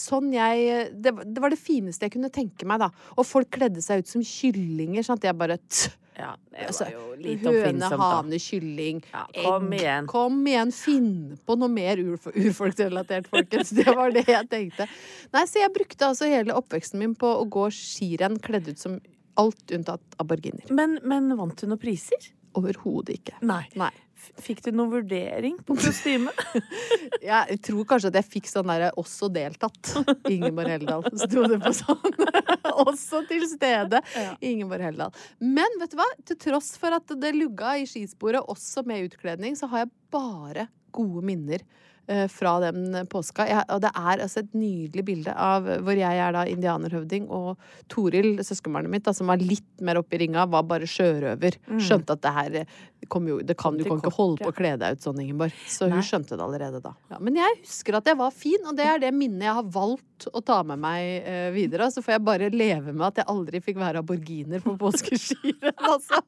sånn 0.00 0.30
jeg 0.32 0.92
det, 1.02 1.12
det 1.34 1.42
var 1.42 1.50
det 1.52 1.58
fineste 1.60 2.06
jeg 2.08 2.14
kunne 2.14 2.30
tenke 2.32 2.64
meg, 2.68 2.80
da. 2.80 2.88
Og 3.18 3.26
folk 3.28 3.50
kledde 3.52 3.82
seg 3.84 4.00
ut 4.04 4.08
som 4.08 4.22
kyllinger. 4.24 5.04
At 5.10 5.26
jeg 5.28 5.36
bare 5.36 5.58
tsk, 5.68 5.92
Ja, 6.18 6.34
det 6.50 6.66
altså, 6.66 6.84
var 6.84 6.92
jo 6.92 7.04
litt 7.22 7.44
Høne, 7.46 7.88
hane, 8.00 8.40
kylling, 8.42 8.98
Ja, 9.12 9.22
kom 9.36 9.70
egg. 9.72 9.80
igjen. 9.80 10.08
Kom 10.10 10.40
igjen, 10.50 10.72
finn 10.74 11.12
på 11.46 11.56
noe 11.60 11.70
mer 11.72 12.02
urf 12.02 12.26
urfolksrelatert, 12.32 13.30
folkens. 13.30 13.70
Det 13.78 13.86
var 13.88 14.12
det 14.14 14.26
jeg 14.28 14.48
tenkte. 14.50 14.88
Nei, 15.32 15.44
så 15.48 15.62
jeg 15.62 15.72
brukte 15.76 16.10
altså 16.10 16.28
hele 16.30 16.56
oppveksten 16.58 17.00
min 17.00 17.14
på 17.18 17.30
å 17.38 17.46
gå 17.48 17.68
skirenn 17.72 18.40
kledd 18.42 18.68
ut 18.72 18.82
som 18.82 18.98
alt 19.40 19.72
unntatt 19.72 20.20
aborginer. 20.20 20.66
Men, 20.74 20.98
men 21.06 21.32
vant 21.38 21.56
du 21.56 21.68
noen 21.70 21.80
priser? 21.80 22.30
Overhodet 22.58 23.20
ikke. 23.20 23.38
Nei. 23.46 23.62
Nei. 23.78 23.92
Fikk 24.40 24.62
du 24.64 24.70
noen 24.72 24.92
vurdering 24.92 25.58
på 25.66 25.76
kostyme? 25.78 26.32
Jeg 27.30 27.58
tror 27.66 27.86
kanskje 27.88 28.10
at 28.12 28.18
jeg 28.20 28.28
fikk 28.36 28.48
sånn 28.50 28.68
derre 28.70 28.90
'også 28.98 29.28
deltatt'. 29.32 29.92
Ingeborg 30.30 30.72
Heldal. 30.72 31.04
Sto 31.20 31.44
det 31.50 31.58
på 31.62 31.72
sånn. 31.76 32.16
også 32.86 33.22
til 33.28 33.44
stede. 33.50 34.00
Ingeborg 34.40 34.88
Heldal. 34.88 35.14
Men 35.42 35.78
vet 35.82 35.92
du 35.92 36.00
hva? 36.00 36.08
Til 36.28 36.40
tross 36.48 36.72
for 36.80 36.96
at 36.96 37.12
det 37.20 37.34
lugga 37.36 37.76
i 37.80 37.86
skisporet, 37.88 38.44
også 38.48 38.84
med 38.88 39.10
utkledning, 39.10 39.56
så 39.58 39.68
har 39.72 39.84
jeg 39.84 39.94
bare 40.14 40.68
gode 40.94 41.22
minner 41.26 41.60
eh, 41.62 41.89
fra 42.32 42.56
den 42.64 43.06
påska. 43.06 43.44
Jeg, 43.46 43.64
og 43.70 43.80
det 43.84 43.90
er 43.94 44.22
altså 44.24 44.40
et 44.42 44.54
nydelig 44.58 45.04
bilde 45.06 45.34
av 45.38 45.68
hvor 45.84 45.94
jeg 45.94 46.18
er 46.18 46.32
da 46.34 46.40
indianerhøvding, 46.50 47.28
og 47.30 47.56
Toril, 47.92 48.32
søskenbarnet 48.42 48.90
mitt, 48.90 49.04
da, 49.06 49.12
som 49.14 49.28
var 49.30 49.38
litt 49.38 49.84
mer 49.86 50.00
oppe 50.00 50.16
i 50.16 50.22
ringa, 50.24 50.46
var 50.50 50.64
bare 50.66 50.88
sjørøver. 50.90 51.58
Skjønte 51.78 52.16
at 52.16 52.22
det 52.24 52.32
her 52.34 52.56
eh, 52.64 52.72
kom 53.10 53.28
jo 53.30 53.38
det 53.46 53.54
kan, 53.60 53.76
Du 53.78 53.84
Mm. 53.84 53.88
kan 53.92 54.00
ikke 54.02 54.14
holde 54.16 54.42
på 54.42 54.50
å 54.50 54.56
kle 54.56 54.72
deg 54.80 54.96
ut 54.98 55.02
sånn, 55.06 55.20
Ingeborg. 55.22 55.54
Så 55.70 55.86
hun 55.88 55.96
Nei. 55.98 56.02
skjønte 56.06 56.34
det 56.36 56.44
allerede 56.44 56.80
da. 56.82 56.92
Ja, 57.10 57.18
men 57.20 57.38
jeg 57.38 57.60
husker 57.62 57.96
at 58.00 58.10
jeg 58.10 58.18
var 58.18 58.30
fin, 58.34 58.66
og 58.66 58.74
det 58.76 58.86
er 58.90 58.98
det 58.98 59.12
minnet 59.14 59.46
jeg 59.46 59.54
har 59.60 59.70
valgt 59.78 60.26
å 60.34 60.42
ta 60.44 60.62
med 60.66 60.78
meg 60.82 61.22
eh, 61.24 61.50
videre. 61.54 61.90
Så 61.94 62.02
får 62.02 62.16
jeg 62.18 62.24
bare 62.26 62.50
leve 62.50 62.92
med 62.92 63.06
at 63.12 63.22
jeg 63.22 63.30
aldri 63.30 63.62
fikk 63.62 63.78
være 63.80 64.02
aborginer 64.02 64.60
på 64.66 64.74
påskeskirenn, 64.82 65.78
altså. 65.94 66.20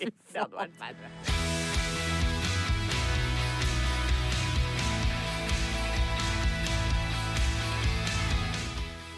det 0.00 0.40
hadde 0.40 0.56
vært 0.56 0.80
faen. 0.80 1.87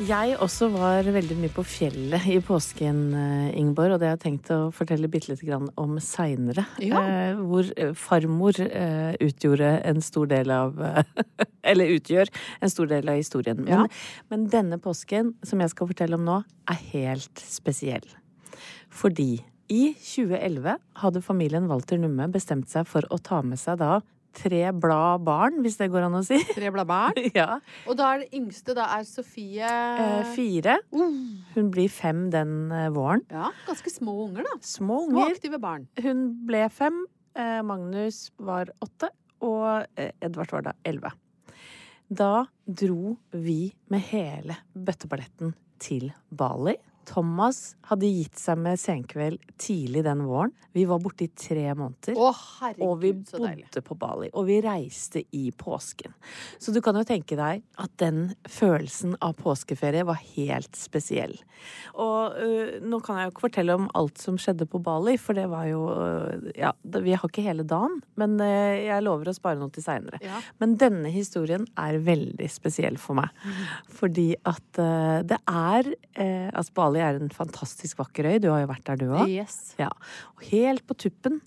Jeg 0.00 0.32
også 0.40 0.70
var 0.72 1.04
veldig 1.12 1.34
mye 1.36 1.52
på 1.52 1.60
fjellet 1.68 2.24
i 2.32 2.38
påsken, 2.40 3.00
eh, 3.12 3.50
Ingeborg, 3.60 3.92
og 3.92 4.00
det 4.00 4.08
har 4.08 4.14
jeg 4.16 4.22
tenkt 4.22 4.48
å 4.54 4.70
fortelle 4.72 5.10
bitte 5.12 5.28
lite 5.28 5.44
grann 5.44 5.66
om 5.76 5.98
seinere. 6.00 6.64
Ja. 6.80 7.02
Eh, 7.04 7.40
hvor 7.44 7.68
eh, 7.76 7.92
farmor 7.92 8.56
eh, 8.64 9.12
utgjorde 9.20 9.74
en 9.90 10.00
stor 10.00 10.30
del 10.30 10.50
av 10.54 10.80
eh, 10.80 11.02
Eller 11.70 11.92
utgjør 11.98 12.30
en 12.64 12.72
stor 12.72 12.88
del 12.88 13.12
av 13.12 13.20
historien. 13.20 13.60
Men, 13.60 13.68
Ja. 13.68 13.84
men 14.32 14.46
denne 14.48 14.78
påsken, 14.80 15.34
som 15.44 15.60
jeg 15.60 15.74
skal 15.74 15.90
fortelle 15.92 16.16
om 16.16 16.24
nå, 16.24 16.38
er 16.72 16.80
helt 16.94 17.44
spesiell. 17.44 18.06
Fordi 18.88 19.42
i 19.70 19.92
2011 20.00 20.78
hadde 21.04 21.22
familien 21.22 21.68
Walter 21.68 22.00
Numme 22.00 22.30
bestemt 22.32 22.72
seg 22.72 22.88
for 22.88 23.04
å 23.12 23.20
ta 23.20 23.42
med 23.44 23.60
seg 23.60 23.76
da 23.84 24.00
tre 24.36 24.62
blad 24.76 25.24
barn, 25.26 25.60
hvis 25.64 25.78
det 25.80 25.90
går 25.92 26.06
an 26.08 26.18
å 26.18 26.22
si. 26.26 26.38
Tre 26.54 26.70
blad 26.74 26.88
barn. 26.90 27.18
ja. 27.40 27.58
Og 27.90 27.96
da 27.98 28.10
er 28.14 28.24
det 28.24 28.40
yngste, 28.40 28.74
da 28.78 28.88
er 28.96 29.06
Sofie 29.08 29.70
Eh, 29.70 30.32
fire. 30.34 30.78
Hun 30.92 31.70
blir 31.72 31.90
fem 31.92 32.28
den 32.32 32.70
eh, 32.74 32.88
våren. 32.94 33.24
Ja, 33.32 33.50
ganske 33.66 33.92
små 33.92 34.16
unger, 34.26 34.46
da. 34.46 34.58
Små 34.64 35.02
Små 35.08 35.26
aktive 35.28 35.60
barn. 35.62 35.88
Hun 36.02 36.26
ble 36.48 36.66
fem. 36.74 37.02
Eh, 37.38 37.60
Magnus 37.66 38.28
var 38.38 38.72
åtte. 38.84 39.10
Og 39.46 39.86
eh, 39.96 40.12
Edvard 40.20 40.52
var 40.52 40.68
da 40.70 40.76
elleve. 40.84 41.12
Da 42.10 42.44
dro 42.66 43.14
vi 43.32 43.70
med 43.92 44.02
hele 44.10 44.56
bøtteballetten 44.74 45.54
til 45.80 46.10
Bali. 46.28 46.74
Thomas 47.08 47.76
hadde 47.90 48.08
gitt 48.10 48.38
seg 48.38 48.58
med 48.62 48.78
senkveld 48.80 49.40
tidlig 49.60 50.04
den 50.06 50.24
våren. 50.28 50.52
Vi 50.72 50.84
var 50.86 51.00
borte 51.02 51.24
i 51.26 51.30
tre 51.34 51.64
måneder. 51.74 52.14
Å, 52.14 52.28
Og 52.86 53.00
vi 53.02 53.10
herregud, 53.10 53.24
så 53.26 53.40
deilig. 53.42 53.64
bodde 53.66 53.82
på 53.88 53.96
Bali, 53.98 54.28
og 54.38 54.44
vi 54.46 54.60
reiste 54.62 55.24
i 55.34 55.50
påsken. 55.50 56.12
Så 56.62 56.70
du 56.70 56.78
kan 56.84 56.94
jo 56.94 57.02
tenke 57.08 57.34
deg 57.38 57.64
at 57.82 57.90
den 57.98 58.36
følelsen 58.46 59.16
av 59.20 59.34
påskeferie 59.40 60.04
var 60.06 60.20
helt 60.36 60.78
spesiell. 60.78 61.34
Og 61.98 62.38
øh, 62.38 62.76
nå 62.86 63.00
kan 63.04 63.18
jeg 63.18 63.26
jo 63.28 63.32
ikke 63.34 63.44
fortelle 63.48 63.74
om 63.76 63.88
alt 63.98 64.22
som 64.22 64.38
skjedde 64.40 64.68
på 64.70 64.78
Bali, 64.86 65.16
for 65.20 65.36
det 65.36 65.48
var 65.50 65.66
jo 65.68 65.82
øh, 65.90 66.46
Ja, 66.56 66.70
vi 67.02 67.16
har 67.18 67.26
ikke 67.26 67.44
hele 67.44 67.66
dagen, 67.66 67.98
men 68.20 68.38
øh, 68.40 68.78
jeg 68.86 69.02
lover 69.04 69.32
å 69.32 69.36
spare 69.36 69.58
noe 69.58 69.74
til 69.74 69.84
seinere. 69.84 70.22
Ja. 70.24 70.38
Men 70.62 70.76
denne 70.80 71.10
historien 71.12 71.66
er 71.80 71.98
veldig 72.06 72.46
spesiell 72.52 72.96
for 73.00 73.18
meg. 73.18 73.34
Fordi 73.98 74.30
at 74.46 74.78
øh, 74.80 75.20
det 75.26 75.40
er 75.50 75.90
øh, 75.90 76.48
Altså, 76.50 76.72
Bali 76.90 77.02
er 77.04 77.20
en 77.20 77.30
fantastisk 77.30 78.00
vakker 78.00 78.26
øy. 78.26 78.38
Du 78.42 78.48
har 78.50 78.64
jo 78.64 78.70
vært 78.70 78.86
der, 78.88 78.98
du 78.98 79.12
òg. 79.14 79.30
Yes. 79.30 79.76
Ja. 79.78 79.90
Og 80.34 80.46
helt 80.50 80.82
på 80.88 80.96
tuppen 80.98 81.38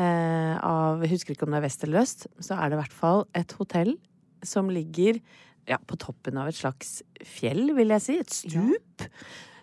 eh, 0.00 0.54
av 0.56 1.04
Jeg 1.04 1.12
husker 1.12 1.34
ikke 1.34 1.44
om 1.44 1.52
det 1.52 1.60
er 1.60 1.66
vest 1.66 1.84
eller 1.84 2.00
øst, 2.00 2.24
så 2.40 2.56
er 2.56 2.70
det 2.70 2.78
i 2.78 2.80
hvert 2.80 2.96
fall 2.96 3.26
et 3.36 3.52
hotell 3.60 3.98
som 4.46 4.70
ligger 4.72 5.18
ja, 5.68 5.76
på 5.76 5.98
toppen 6.00 6.38
av 6.40 6.48
et 6.48 6.56
slags 6.56 7.02
fjell, 7.26 7.74
vil 7.76 7.92
jeg 7.96 8.04
si. 8.04 8.16
Et 8.22 8.38
stup. 8.40 9.04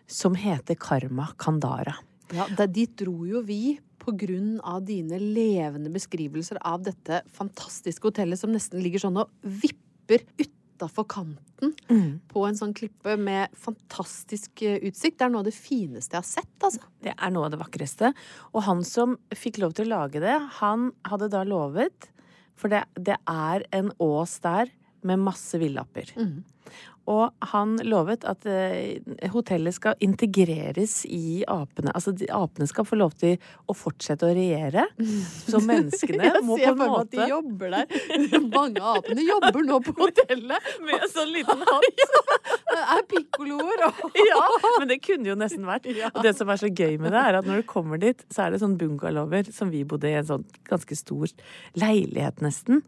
Som 0.06 0.38
heter 0.38 0.78
Karma 0.78 1.32
Kandara. 1.42 1.96
Ja, 2.36 2.46
det, 2.54 2.70
dit 2.76 2.94
dro 3.00 3.26
jo 3.26 3.42
vi 3.46 3.80
på 4.02 4.14
grunn 4.14 4.60
av 4.62 4.84
dine 4.86 5.18
levende 5.18 5.90
beskrivelser 5.94 6.60
av 6.62 6.84
dette 6.86 7.24
fantastiske 7.34 8.06
hotellet 8.06 8.38
som 8.38 8.54
nesten 8.54 8.84
ligger 8.86 9.02
sånn 9.02 9.18
og 9.24 9.34
vipper 9.42 10.22
utafor 10.76 11.08
kanten 11.08 11.74
på 12.32 12.46
en 12.46 12.58
sånn 12.58 12.74
klippe 12.76 13.16
med 13.18 13.54
fantastisk 13.60 14.62
eh, 14.66 14.78
utsikt. 14.84 15.18
Det 15.20 15.28
er 15.28 15.34
noe 15.34 15.44
av 15.46 15.50
det 15.50 15.56
fineste 15.56 16.18
jeg 16.18 16.24
har 16.24 16.28
sett, 16.28 16.58
altså. 16.60 16.84
Det 17.04 17.14
er 17.16 17.34
noe 17.34 17.48
av 17.48 17.56
det 17.56 17.62
vakreste. 17.62 18.12
Og 18.54 18.66
han 18.68 18.84
som 18.88 19.16
fikk 19.36 19.62
lov 19.64 19.76
til 19.78 19.88
å 19.88 20.02
lage 20.02 20.24
det, 20.24 20.36
han 20.60 20.92
hadde 21.08 21.32
da 21.34 21.46
lovet 21.48 22.12
For 22.56 22.72
det, 22.72 22.86
det 22.96 23.18
er 23.28 23.66
en 23.76 23.90
ås 24.00 24.38
der 24.40 24.70
med 25.04 25.20
masse 25.20 25.60
villapper. 25.60 26.14
Og 27.06 27.30
han 27.52 27.76
lovet 27.86 28.24
at 28.26 28.48
eh, 28.50 28.98
hotellet 29.30 29.76
skal 29.76 30.00
integreres 30.02 31.04
i 31.06 31.44
apene. 31.48 31.94
Altså 31.94 32.16
de, 32.18 32.26
apene 32.34 32.66
skal 32.70 32.88
få 32.88 32.98
lov 32.98 33.14
til 33.20 33.38
å 33.70 33.76
fortsette 33.78 34.26
å 34.26 34.34
regjere. 34.34 34.88
Så 35.46 35.62
menneskene 35.70 36.32
Jeg 36.32 36.42
må 36.48 36.58
på 36.58 36.72
en 36.72 36.80
måte 36.82 37.04
at 37.04 37.14
de 37.14 37.28
jobber 37.30 37.76
der. 37.76 37.86
Mange 38.58 38.82
av 38.82 39.04
apene 39.04 39.28
jobber 39.28 39.68
nå 39.70 39.80
på 39.86 39.94
hotellet. 40.00 40.72
Med 40.82 40.98
en 40.98 41.14
sånn 41.14 41.34
liten 41.36 41.62
hatt. 41.70 42.06
er 42.82 43.04
pikkoloer 43.10 43.84
Ja, 44.30 44.42
men 44.80 44.90
det 44.90 45.00
kunne 45.06 45.30
jo 45.30 45.38
nesten 45.40 45.66
vært. 45.68 45.88
Og 46.16 46.22
det 46.26 46.36
som 46.38 46.50
er 46.52 46.62
så 46.62 46.70
gøy 46.70 46.98
med 47.02 47.14
det, 47.16 47.22
er 47.22 47.40
at 47.40 47.48
når 47.48 47.62
du 47.62 47.68
kommer 47.70 48.02
dit, 48.02 48.22
så 48.34 48.46
er 48.46 48.54
det 48.54 48.62
sånn 48.64 48.78
bungalower 48.80 49.50
som 49.54 49.72
vi 49.74 49.84
bodde 49.88 50.10
i, 50.10 50.16
en 50.20 50.28
sånn 50.28 50.46
ganske 50.70 50.98
stor 50.98 51.32
leilighet 51.80 52.42
nesten. 52.46 52.84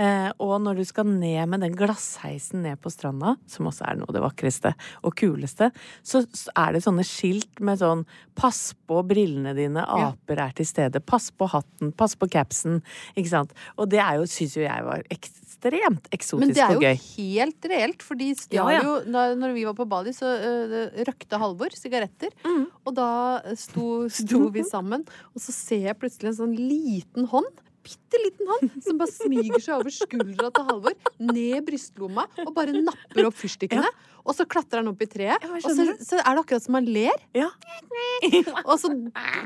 Eh, 0.00 0.30
og 0.42 0.56
når 0.64 0.80
du 0.80 0.84
skal 0.88 1.08
ned 1.08 1.50
med 1.52 1.64
den 1.64 1.76
glassheisen 1.78 2.64
ned 2.66 2.80
på 2.82 2.92
stranda, 2.92 3.36
som 3.50 3.68
også 3.70 3.86
er 3.88 4.00
noe 4.00 4.10
av 4.10 4.16
det 4.16 4.24
vakreste 4.24 4.74
og 5.02 5.16
kuleste, 5.18 5.70
så 6.06 6.24
er 6.56 6.76
det 6.76 6.84
sånne 6.84 7.06
skilt 7.06 7.62
med 7.62 7.80
sånn 7.82 8.04
'pass 8.34 8.72
på 8.88 9.02
brillene 9.06 9.54
dine, 9.56 9.84
aper 9.84 10.40
er 10.40 10.52
til 10.56 10.66
stede', 10.66 11.00
'pass 11.04 11.30
på 11.30 11.48
hatten', 11.52 11.92
'pass 11.92 12.16
på 12.16 12.28
capsen', 12.28 12.82
ikke 13.16 13.28
sant. 13.28 13.52
Og 13.76 13.88
det 13.90 14.00
er 14.00 14.16
jo, 14.16 14.26
syns 14.26 14.56
jo 14.56 14.62
jeg 14.62 14.84
var 14.84 15.02
ekstremt 15.12 16.08
eksotisk 16.12 16.42
og 16.42 16.48
gøy. 16.48 16.48
Men 16.48 16.54
det 16.54 16.64
er 16.64 16.96
jo 16.96 17.02
helt 17.16 17.68
reelt, 17.72 18.02
for 18.02 18.14
de 18.18 18.30
stjal 18.34 18.70
Ja, 18.72 18.78
ja. 18.78 18.82
jo 18.82 18.94
Når 19.38 19.56
vi 19.56 19.66
var 19.68 19.76
på 19.78 19.86
Bali, 19.88 20.14
så 20.16 20.28
uh, 20.28 20.76
røkte 21.08 21.40
Halvor 21.40 21.74
sigaretter. 21.76 22.32
Mm. 22.46 22.64
Og 22.84 22.94
da 22.96 23.10
sto, 23.58 24.06
sto 24.12 24.46
vi 24.54 24.64
sammen, 24.68 25.04
og 25.32 25.42
så 25.42 25.54
ser 25.54 25.90
jeg 25.90 25.98
plutselig 26.00 26.32
en 26.32 26.40
sånn 26.44 26.56
liten 26.56 27.28
hånd. 27.30 27.62
Bitte 27.82 28.18
liten 28.22 28.46
hånd 28.46 28.76
som 28.84 28.98
bare 29.00 29.10
smyger 29.10 29.58
seg 29.58 29.74
over 29.80 29.94
skuldra 29.94 30.52
til 30.54 30.66
Halvor, 30.68 30.96
ned 31.18 31.64
brystlomma, 31.66 32.28
og 32.44 32.52
bare 32.54 32.76
napper 32.78 33.26
opp 33.26 33.38
fyrstikkene. 33.40 33.90
Og 34.22 34.36
så 34.38 34.44
klatrer 34.46 34.78
han 34.82 34.88
opp 34.92 35.00
i 35.02 35.06
treet, 35.10 35.42
og 35.48 35.62
så, 35.64 35.84
så 35.98 36.18
er 36.20 36.28
det 36.36 36.42
akkurat 36.44 36.62
som 36.62 36.76
han 36.78 36.86
ler. 36.86 37.22
Ja. 37.34 37.48
Og 38.70 38.76
så 38.78 38.90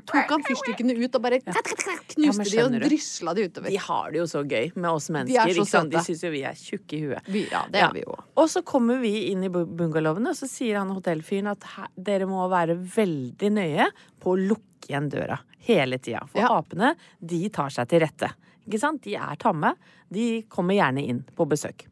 tok 0.08 0.32
han 0.34 0.42
fyrstikkene 0.44 0.92
ut 1.00 1.14
og 1.16 1.22
bare 1.24 1.38
knuste 1.40 2.44
de 2.50 2.60
og 2.60 2.76
drysla 2.82 3.32
de 3.36 3.46
utover. 3.48 3.70
De 3.72 3.80
har 3.80 4.10
det 4.12 4.20
jo 4.20 4.26
så 4.28 4.42
gøy 4.44 4.70
med 4.76 4.88
oss 4.90 5.08
er 5.08 5.16
mennesker. 5.16 5.54
De, 5.56 5.64
sånn. 5.70 5.90
De 5.92 6.02
syns 6.04 6.24
jo 6.26 6.30
vi 6.34 6.42
er 6.48 6.58
tjukke 6.60 6.98
i 6.98 7.00
huet. 7.06 7.30
Vi, 7.32 7.46
ja, 7.52 7.64
det 7.72 7.80
Ja. 7.80 7.88
er 7.88 7.96
vi 7.96 8.04
jo. 8.04 8.16
Og 8.36 8.50
så 8.52 8.62
kommer 8.68 9.00
vi 9.00 9.14
inn 9.32 9.44
i 9.48 9.50
bungalowene, 9.52 10.32
og 10.34 10.36
så 10.38 10.48
sier 10.50 10.78
han 10.82 10.92
hotellfyren 10.92 11.48
at 11.54 11.64
dere 11.96 12.28
må 12.28 12.44
være 12.52 12.76
veldig 12.76 13.52
nøye 13.56 13.88
på 14.20 14.34
å 14.36 14.40
lukke 14.52 14.90
igjen 14.90 15.08
døra 15.10 15.40
hele 15.66 15.98
tida. 15.98 16.26
For 16.30 16.40
Ja. 16.44 16.52
apene, 16.60 16.94
de 17.24 17.48
tar 17.48 17.72
seg 17.74 17.88
til 17.88 18.04
rette. 18.04 18.28
Ikke 18.66 18.78
sant? 18.82 19.02
De 19.02 19.14
er 19.16 19.36
tamme. 19.40 19.74
De 20.12 20.42
kommer 20.52 20.74
gjerne 20.76 21.02
inn 21.06 21.24
på 21.36 21.46
besøk. 21.48 21.86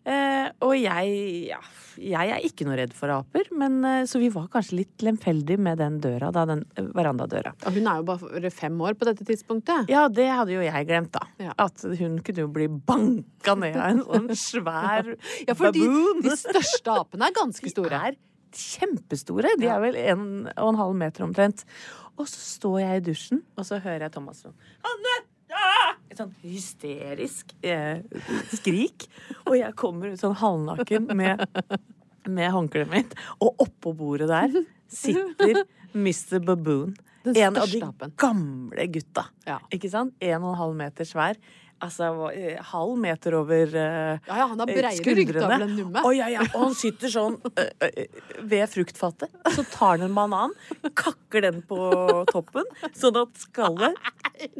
Eh, 0.00 0.46
og 0.64 0.72
jeg, 0.80 1.08
ja, 1.52 1.58
jeg 2.00 2.30
er 2.32 2.44
ikke 2.46 2.64
noe 2.64 2.78
redd 2.78 2.94
for 2.96 3.12
aper, 3.12 3.50
men, 3.52 3.74
eh, 3.84 4.04
så 4.08 4.20
vi 4.22 4.30
var 4.32 4.46
kanskje 4.52 4.78
litt 4.78 5.04
lemfeldige 5.04 5.60
med 5.60 5.76
den 5.82 5.98
døra, 6.00 6.30
da, 6.32 6.46
den 6.48 6.62
eh, 6.80 6.88
verandadøra. 6.96 7.52
Og 7.68 7.76
hun 7.76 7.90
er 7.90 8.00
jo 8.00 8.06
bare 8.08 8.52
fem 8.54 8.80
år 8.80 8.96
på 8.96 9.08
dette 9.10 9.26
tidspunktet. 9.28 9.90
Ja, 9.92 10.06
det 10.08 10.30
hadde 10.32 10.56
jo 10.56 10.64
jeg 10.64 10.88
glemt, 10.88 11.12
da. 11.12 11.26
Ja. 11.42 11.52
At 11.60 11.84
hun 11.84 12.16
kunne 12.24 12.46
jo 12.46 12.48
bli 12.54 12.70
banka 12.72 13.56
ned 13.60 13.76
av 13.76 13.92
en 13.92 14.02
sånn 14.06 14.32
svær 14.40 15.12
Ja, 15.48 15.54
for 15.58 15.76
de, 15.76 15.84
baboon. 15.84 16.24
de 16.24 16.36
største 16.40 16.96
apene 16.96 17.28
er 17.28 17.36
ganske 17.36 17.72
store. 17.74 17.92
De 17.92 18.14
er 18.14 18.20
kjempestore. 18.56 19.52
De 19.60 19.68
er 19.68 19.82
vel 19.84 19.98
en 20.00 20.24
og 20.56 20.72
en 20.72 20.80
halv 20.80 20.96
meter 21.04 21.28
omtrent. 21.28 21.66
Og 22.16 22.24
så 22.28 22.40
står 22.40 22.80
jeg 22.82 23.00
i 23.02 23.04
dusjen, 23.12 23.44
og 23.56 23.68
så 23.68 23.78
hører 23.80 24.08
jeg 24.08 24.16
Thomas 24.16 24.42
sånn 24.44 24.56
Anne! 24.84 25.14
Et 26.20 26.26
sånn 26.26 26.34
hysterisk 26.44 27.52
eh, 27.64 28.02
skrik. 28.52 29.06
Og 29.46 29.54
jeg 29.56 29.72
kommer 29.78 30.12
ut 30.12 30.20
sånn 30.20 30.36
halvnaken 30.36 31.06
med, 31.16 31.40
med 32.28 32.52
håndkleet 32.52 32.90
mitt, 32.92 33.14
og 33.40 33.62
oppå 33.64 33.94
bordet 33.96 34.28
der 34.28 34.52
sitter 34.92 35.62
Mr. 35.94 36.42
Baboon. 36.44 36.92
Den 37.24 37.36
En 37.36 37.56
av 37.60 37.72
de 37.72 38.10
gamle 38.20 38.86
gutta. 38.92 39.26
Ja. 39.48 39.58
Ikke 39.72 39.88
sant? 39.92 40.12
En 40.20 40.42
og 40.42 40.52
en 40.54 40.60
halv 40.60 40.76
meter 40.76 41.08
svær. 41.08 41.40
Altså 41.80 42.10
halv 42.72 42.96
meter 43.00 43.36
over 43.38 43.72
uh, 43.72 44.18
Ja, 44.28 44.36
ja, 44.42 44.46
han 44.50 44.60
har 44.60 44.68
breiere 44.68 45.14
ryggtavle 45.16 45.58
enn 45.64 45.74
numme. 45.78 46.02
Å, 46.04 46.12
ja, 46.12 46.28
ja. 46.32 46.44
Og 46.50 46.66
han 46.66 46.76
sitter 46.76 47.12
sånn 47.12 47.38
uh, 47.48 47.64
uh, 47.86 48.30
ved 48.52 48.66
fruktfatet. 48.72 49.32
Så 49.56 49.64
tar 49.72 49.96
han 49.96 50.08
en 50.10 50.16
banan, 50.16 50.56
kakker 50.92 51.46
den 51.48 51.62
på 51.68 51.80
toppen, 52.32 52.68
sånn 52.92 53.20
at 53.22 53.44
skallet 53.46 53.96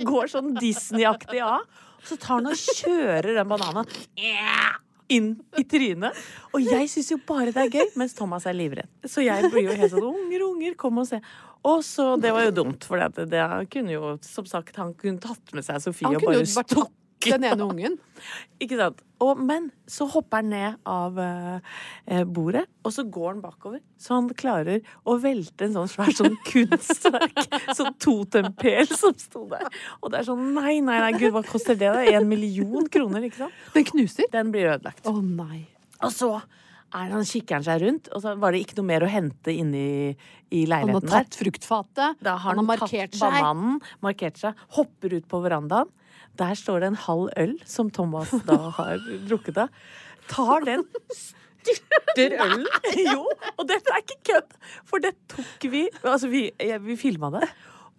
går 0.09 0.33
sånn 0.33 0.55
Disney-aktig 0.57 1.43
av. 1.45 1.67
Så 2.09 2.17
tar 2.17 2.39
han 2.39 2.49
og 2.49 2.57
kjører 2.57 3.35
den 3.37 3.51
bananen 3.51 3.89
inn 5.11 5.35
i 5.59 5.65
trynet. 5.69 6.17
Og 6.55 6.65
jeg 6.65 6.89
syns 6.93 7.11
jo 7.13 7.19
bare 7.27 7.53
det 7.53 7.67
er 7.67 7.75
gøy, 7.81 7.93
mens 8.01 8.15
Thomas 8.17 8.47
er 8.49 8.57
livredd. 8.57 8.89
Så 9.05 9.25
jeg 9.27 9.51
blir 9.51 9.67
jo 9.69 9.77
helt 9.77 9.93
sånn 9.93 10.07
Unger, 10.11 10.47
unger, 10.47 10.77
kom 10.81 11.03
og 11.03 11.09
se. 11.11 11.21
Og 11.67 11.83
så, 11.85 12.15
Det 12.17 12.33
var 12.33 12.47
jo 12.47 12.55
dumt, 12.63 12.87
for 12.89 13.01
det, 13.03 13.27
det 13.33 13.45
kunne 13.73 13.93
jo, 13.93 14.15
som 14.25 14.47
sagt, 14.49 14.79
han 14.81 14.95
kunne 14.97 15.21
tatt 15.21 15.53
med 15.57 15.67
seg 15.67 15.83
Sofie 15.85 16.15
og 16.15 16.25
bare 16.25 16.47
tatt 16.47 16.97
den 17.29 17.45
ene 17.45 17.67
ungen. 17.67 17.97
ikke 18.63 18.79
sant? 18.81 19.01
Og, 19.21 19.41
men 19.45 19.67
så 19.91 20.07
hopper 20.09 20.41
han 20.41 20.49
ned 20.49 20.79
av 20.89 21.19
eh, 21.21 21.75
eh, 22.09 22.23
bordet, 22.25 22.63
og 22.87 22.95
så 22.95 23.05
går 23.05 23.27
han 23.35 23.43
bakover. 23.45 23.83
Så 24.01 24.17
han 24.17 24.31
klarer 24.37 24.81
å 25.05 25.19
velte 25.21 25.67
en 25.67 25.77
sånn 25.77 25.91
svær 25.93 26.15
sånn 26.17 26.39
kunstverk. 26.51 27.43
sånn 27.77 27.93
totempel 28.01 28.89
som 28.89 29.13
sto 29.21 29.45
der. 29.51 29.69
Og 30.01 30.13
det 30.13 30.23
er 30.23 30.31
sånn 30.31 30.55
nei, 30.57 30.79
nei, 30.81 30.97
nei, 31.05 31.13
gud, 31.19 31.35
hva 31.37 31.45
koster 31.45 31.77
det? 31.77 31.93
da? 31.93 32.07
En 32.17 32.31
million 32.31 32.89
kroner, 32.89 33.29
ikke 33.29 33.43
sant? 33.45 33.61
Den 33.77 33.87
knuser. 33.93 34.31
Den 34.33 34.55
blir 34.55 34.73
ødelagt. 34.73 35.05
Å 35.05 35.21
nei. 35.21 35.67
Og 36.01 36.17
så 36.17 36.33
er 36.91 37.13
han, 37.13 37.25
kikker 37.29 37.61
han 37.61 37.67
seg 37.67 37.85
rundt, 37.85 38.09
og 38.11 38.25
så 38.25 38.35
var 38.41 38.55
det 38.55 38.65
ikke 38.65 38.81
noe 38.81 38.89
mer 38.89 39.05
å 39.07 39.11
hente 39.11 39.53
inne 39.55 39.79
i, 39.79 40.11
i 40.57 40.65
Han 40.73 40.97
har 40.97 41.07
tatt 41.07 41.37
fruktfatet. 41.39 42.19
han, 42.25 42.41
han 42.49 42.61
har 42.63 42.67
markert 42.67 43.15
seg. 43.15 43.37
bananen, 43.37 43.79
markert 44.03 44.41
seg, 44.41 44.65
hopper 44.79 45.21
ut 45.21 45.29
på 45.31 45.43
verandaen. 45.45 45.93
Der 46.39 46.55
står 46.55 46.81
det 46.81 46.87
en 46.93 47.01
halv 47.07 47.29
øl 47.37 47.57
som 47.69 47.91
Thomas 47.91 48.31
da 48.47 48.57
har 48.79 48.99
drukket 49.29 49.59
av. 49.65 49.69
Tar 50.31 50.61
den, 50.65 50.85
styrter 51.13 52.37
ølen. 52.45 52.67
Jo, 53.13 53.25
og 53.59 53.67
dette 53.69 53.91
er 53.93 54.01
ikke 54.05 54.21
kødd, 54.31 54.55
for 54.89 55.03
det 55.03 55.11
tok 55.29 55.67
vi 55.73 55.83
Altså, 56.05 56.29
vi, 56.33 56.47
jeg- 56.61 56.81
vi 56.87 56.97
filma 56.97 57.31
det. 57.35 57.49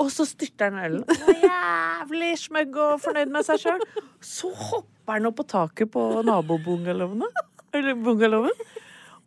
Og 0.01 0.09
så 0.09 0.25
styrter 0.25 0.71
han 0.71 0.79
ølen. 0.81 1.03
Jævlig 1.43 2.31
smøgg 2.41 2.77
og 2.81 3.01
fornøyd 3.03 3.29
med 3.35 3.45
seg 3.45 3.59
sjøl. 3.61 3.83
Så 4.25 4.49
hopper 4.57 5.19
han 5.19 5.27
opp 5.29 5.37
på 5.37 5.45
taket 5.51 5.91
på 5.93 6.07
nabobungalowene. 6.25 7.27
Eller 7.77 7.93
bungalowen. 8.01 8.55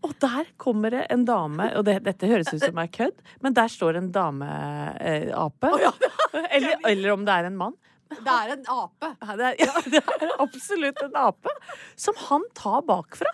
Og 0.04 0.10
der 0.20 0.48
kommer 0.60 0.90
det 0.92 1.04
en 1.14 1.22
dame, 1.24 1.70
og 1.78 1.84
det, 1.86 2.00
dette 2.04 2.28
høres 2.28 2.50
ut 2.52 2.60
som 2.60 2.76
er 2.82 2.90
kødd, 2.92 3.22
men 3.40 3.54
der 3.56 3.70
står 3.72 3.96
en 4.02 4.10
dameape. 4.12 5.70
eller, 6.50 6.74
eller 6.90 7.12
om 7.14 7.22
det 7.24 7.32
er 7.38 7.48
en 7.48 7.56
mann. 7.56 7.76
Det 8.20 8.34
er 8.34 8.52
en 8.54 8.64
ape. 8.74 9.10
Ja, 9.20 9.36
det, 9.38 9.50
er, 9.50 9.56
ja, 9.66 9.82
det 9.90 10.02
er 10.04 10.34
absolutt 10.42 11.02
en 11.04 11.18
ape 11.24 11.54
som 11.96 12.18
han 12.28 12.46
tar 12.58 12.84
bakfra. 12.88 13.32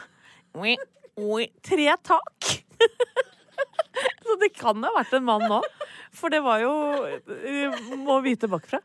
Tre 1.67 1.97
tak. 2.07 2.51
Så 4.25 4.37
det 4.41 4.53
kan 4.57 4.85
ha 4.87 4.91
vært 4.95 5.13
en 5.19 5.27
mann 5.27 5.43
nå, 5.51 5.59
for 6.15 6.33
det 6.33 6.39
var 6.45 6.63
jo 6.63 6.71
eh, 7.05 7.81
Må 7.99 8.21
vite 8.25 8.49
bakfra. 8.49 8.79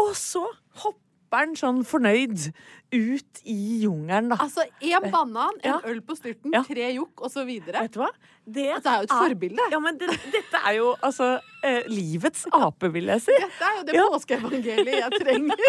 Og 0.00 0.12
så 0.16 0.44
hopper 0.84 1.01
han 1.38 1.54
sånn 1.56 1.82
fornøyd 1.86 2.52
ut 2.92 3.40
i 3.48 3.56
jungelen, 3.84 4.28
da. 4.28 4.36
Altså 4.44 4.64
én 4.84 5.06
banan, 5.10 5.54
en 5.62 5.70
Ja. 5.72 5.78
øl 5.88 6.00
på 6.02 6.16
styrten, 6.18 6.52
Ja. 6.52 6.62
tre 6.62 6.90
jokk 6.94 7.22
og 7.22 7.30
så 7.32 7.44
videre. 7.46 7.80
Vet 7.80 7.92
du 7.92 8.00
hva? 8.00 8.08
Det 8.44 8.66
Altså, 8.74 8.82
det 8.82 8.92
er 8.92 8.96
jo 8.96 9.02
et 9.02 9.10
forbilde. 9.10 9.70
Ja, 9.70 9.78
men 9.78 9.98
det, 9.98 10.08
dette 10.32 10.60
er 10.66 10.72
jo 10.76 10.94
altså 11.02 11.40
eh, 11.64 11.82
livets 11.88 12.44
ape, 12.52 12.92
vil 12.92 13.06
jeg 13.06 13.20
si. 13.22 13.32
Dette 13.38 13.62
er 13.62 13.76
jo 13.78 13.84
det 13.84 13.94
Ja. 13.94 14.08
påskeevangeliet 14.10 14.98
jeg 14.98 15.10
trenger. 15.20 15.56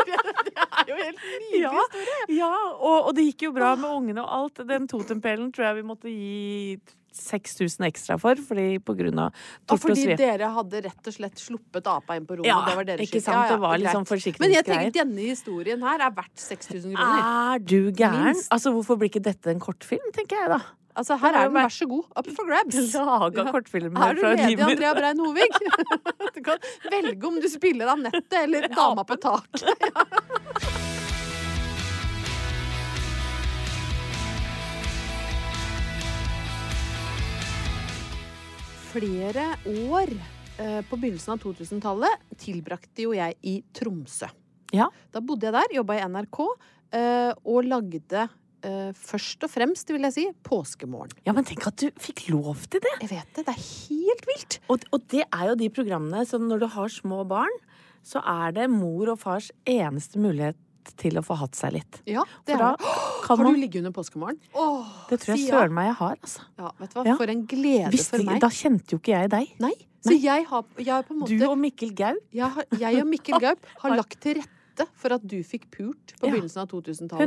Det 0.43 0.57
er 0.57 0.85
jo 0.87 0.95
helt 0.95 1.19
nydelig 1.23 1.61
Ja, 1.61 1.69
historie. 1.71 2.37
ja 2.37 2.51
og, 2.79 3.07
og 3.07 3.15
det 3.15 3.23
gikk 3.29 3.41
jo 3.47 3.51
bra 3.53 3.75
med 3.75 3.89
ungene 3.89 4.21
og 4.23 4.29
alt. 4.29 4.67
Den 4.67 4.87
totempelen 4.87 5.51
tror 5.53 5.65
jeg 5.69 5.75
vi 5.75 5.87
måtte 5.87 6.09
gi 6.09 6.79
6000 7.15 7.85
ekstra 7.87 8.17
for, 8.21 8.35
fordi 8.49 8.79
på 8.83 8.95
grunn 8.99 9.19
av 9.25 9.31
tort 9.65 9.73
og 9.77 9.81
fordi 9.85 10.15
dere 10.19 10.49
hadde 10.55 10.83
rett 10.87 11.09
og 11.11 11.17
slett 11.17 11.41
sluppet 11.41 11.87
apa 11.87 12.17
inn 12.19 12.25
på 12.29 12.37
rommet. 12.39 12.49
Ja, 12.51 12.59
det 12.67 12.75
var 12.79 12.87
deres 12.89 13.07
ikke 13.07 13.21
sant? 13.23 13.49
Det 13.53 13.59
var 13.63 13.77
litt 13.81 13.93
sånn 13.93 14.07
forsikringsgreier. 14.09 14.49
Men 14.49 14.55
jeg 14.57 14.65
tenker 14.69 14.95
denne 15.01 15.27
historien 15.31 15.83
her 15.85 16.05
er 16.07 16.15
verdt 16.17 16.37
6000 16.41 16.95
kroner. 16.95 17.27
Er 17.55 17.59
du 17.59 17.91
gæren? 17.91 18.39
Altså, 18.49 18.73
hvorfor 18.75 18.97
blir 19.01 19.11
ikke 19.13 19.23
dette 19.25 19.51
en 19.53 19.61
kortfilm, 19.63 20.09
tenker 20.15 20.41
jeg 20.43 20.53
da. 20.55 20.61
Altså, 20.93 21.15
her 21.17 21.33
er 21.33 21.47
den, 21.49 21.55
vær 21.57 21.71
så 21.73 21.87
god. 21.89 22.03
Up 22.19 22.27
for 22.37 22.45
grabs. 22.45 22.75
Laga 22.93 23.45
Ja. 23.47 23.51
kortfilmer 23.55 24.03
Er 24.11 24.13
du 24.13 24.21
ledig. 24.27 24.59
Andrea 24.61 24.93
Brein 24.93 25.17
Hovig? 25.17 25.49
Du 26.35 26.41
kan 26.45 26.57
velge 26.91 27.27
om 27.27 27.39
du 27.41 27.47
spiller 27.49 27.87
Anette 27.95 28.43
eller 28.45 28.67
Dama 28.77 29.03
på 29.05 29.17
taket. 29.17 30.92
Flere 38.93 39.47
år 39.89 40.11
eh, 40.61 40.81
på 40.85 40.97
begynnelsen 41.01 41.33
av 41.33 41.39
2000-tallet 41.41 42.25
tilbrakte 42.37 43.07
jo 43.07 43.15
jeg 43.17 43.33
i 43.49 43.55
Tromsø. 43.73 44.27
Ja. 44.73 44.85
Da 45.09 45.21
bodde 45.25 45.47
jeg 45.47 45.55
der, 45.55 45.73
jobba 45.79 45.95
i 45.97 46.03
NRK, 46.05 46.39
eh, 46.93 47.31
og 47.49 47.65
lagde 47.65 48.27
eh, 48.61 48.91
først 48.93 49.47
og 49.47 49.49
fremst, 49.49 49.89
vil 49.89 50.05
jeg 50.05 50.13
si, 50.13 50.27
Påskemorgen. 50.45 51.17
Ja, 51.25 51.33
men 51.33 51.47
tenk 51.49 51.65
at 51.71 51.81
du 51.81 51.89
fikk 51.97 52.27
lov 52.29 52.67
til 52.67 52.83
det. 52.85 52.93
Jeg 53.01 53.15
vet 53.15 53.33
det, 53.33 53.47
det 53.47 53.55
er 53.55 53.65
helt 53.65 54.29
vilt. 54.29 54.59
Og, 54.69 54.85
og 54.93 55.09
det 55.15 55.25
er 55.25 55.47
jo 55.49 55.57
de 55.63 55.71
programmene 55.73 56.21
som 56.29 56.45
når 56.45 56.61
du 56.61 56.69
har 56.77 56.93
små 56.93 57.23
barn, 57.25 57.57
så 58.05 58.21
er 58.21 58.53
det 58.53 58.69
mor 58.69 59.15
og 59.15 59.23
fars 59.25 59.49
eneste 59.65 60.21
mulighet 60.21 60.59
til 60.97 61.19
å 61.19 61.23
få 61.25 61.37
hatt 61.39 61.55
seg 61.55 61.73
litt. 61.73 62.01
Ja, 62.09 62.23
det 62.45 62.55
er 62.55 62.75
kan 63.23 63.37
Har 63.39 63.45
du 63.45 63.55
ligget 63.59 63.79
under 63.83 63.91
påskemorgen? 63.95 64.39
Åh, 64.53 64.85
Det 65.09 65.19
tror 65.21 65.35
jeg 65.37 65.47
søren 65.49 65.73
meg 65.73 65.85
jeg 65.91 65.95
har, 65.95 66.15
altså. 66.21 66.41
Ja, 66.59 66.71
vet 66.79 66.89
du 66.93 66.99
hva, 66.99 67.05
Ja. 67.07 67.15
for 67.15 67.27
en 67.33 67.45
glede 67.47 67.91
Visst, 67.91 68.09
for 68.11 68.23
meg. 68.23 68.39
da 68.41 68.47
kjente 68.49 68.91
jo 68.91 68.97
ikke 68.99 69.13
jeg 69.15 69.29
deg. 69.29 69.53
Nei, 69.59 69.73
så 70.03 70.11
jeg 70.21 70.45
har, 70.45 70.63
jeg 70.77 70.91
har 70.93 71.03
på 71.03 71.13
en 71.15 71.19
måte 71.21 71.37
Du 71.39 71.45
og 71.49 71.57
Mikkel 71.57 71.93
Gaup? 71.95 72.17
jeg, 72.33 72.51
jeg 72.79 73.01
og 73.01 73.07
Mikkel 73.07 73.39
Gaup 73.39 73.59
har 73.81 73.95
lagt 73.95 74.19
til 74.19 74.35
rette 74.35 74.49
for 74.97 75.13
at 75.13 75.21
du 75.27 75.37
fikk 75.45 75.67
pult 75.71 76.13
på 76.19 76.27
begynnelsen 76.33 76.61
av 76.63 76.67
2000-tallet. 76.71 77.21